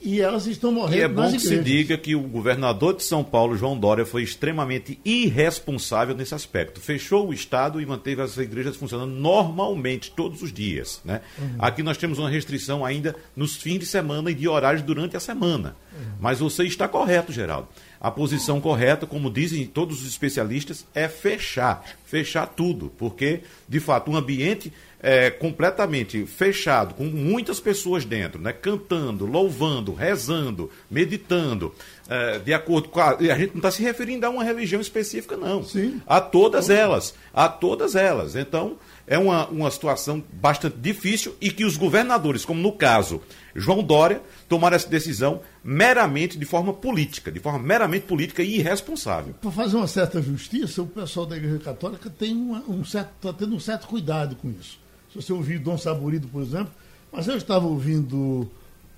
[0.00, 0.98] e elas estão morrendo.
[0.98, 1.48] E é bom que igrejas.
[1.48, 6.80] se diga que o governador de São Paulo, João Dória, foi extremamente irresponsável nesse aspecto.
[6.80, 11.00] Fechou o Estado e manteve as igrejas funcionando normalmente, todos os dias.
[11.04, 11.20] Né?
[11.38, 11.56] Uhum.
[11.58, 15.20] Aqui nós temos uma restrição ainda nos fins de semana e de horários durante a
[15.20, 15.76] semana.
[15.92, 16.12] Uhum.
[16.18, 17.68] Mas você está correto, Geraldo.
[18.00, 21.84] A posição correta, como dizem todos os especialistas, é fechar.
[22.06, 22.90] Fechar tudo.
[22.96, 24.72] Porque, de fato, um ambiente
[25.02, 31.74] é, completamente fechado, com muitas pessoas dentro, né, cantando, louvando, rezando, meditando,
[32.08, 33.10] é, de acordo com a.
[33.10, 35.64] A gente não está se referindo a uma religião específica, não.
[35.64, 36.00] Sim.
[36.06, 37.14] A todas elas.
[37.32, 38.36] A todas elas.
[38.36, 38.76] Então,
[39.06, 43.22] é uma, uma situação bastante difícil e que os governadores, como no caso
[43.54, 49.34] João Dória, tomaram essa decisão meramente de forma política, de forma meramente política e irresponsável.
[49.40, 53.32] Para fazer uma certa justiça, o pessoal da Igreja Católica tem uma, um certo, está
[53.32, 54.79] tendo um certo cuidado com isso
[55.12, 56.72] se você ouvir Dom Saborido, por exemplo,
[57.12, 58.50] mas eu estava ouvindo o,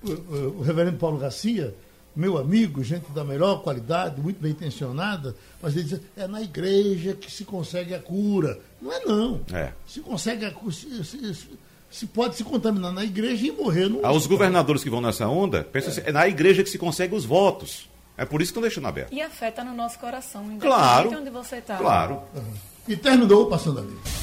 [0.03, 1.73] o, o reverendo Paulo Garcia,
[2.15, 7.13] meu amigo, gente da melhor qualidade, muito bem intencionada, mas ele diz, é na igreja
[7.13, 8.59] que se consegue a cura.
[8.81, 9.41] Não é não.
[9.51, 9.71] É.
[9.87, 11.49] Se consegue a cura, se, se,
[11.89, 15.63] se pode se contaminar na igreja e morrer no Aos governadores que vão nessa onda,
[15.63, 15.91] pensa é.
[15.91, 17.89] Assim, é na igreja que se consegue os votos.
[18.15, 19.11] É por isso que estão deixando aberto.
[19.11, 21.77] E afeta no nosso coração, independente claro, onde você está.
[21.77, 22.21] Claro.
[22.35, 22.53] Uhum.
[22.87, 24.22] E terminou passando ali.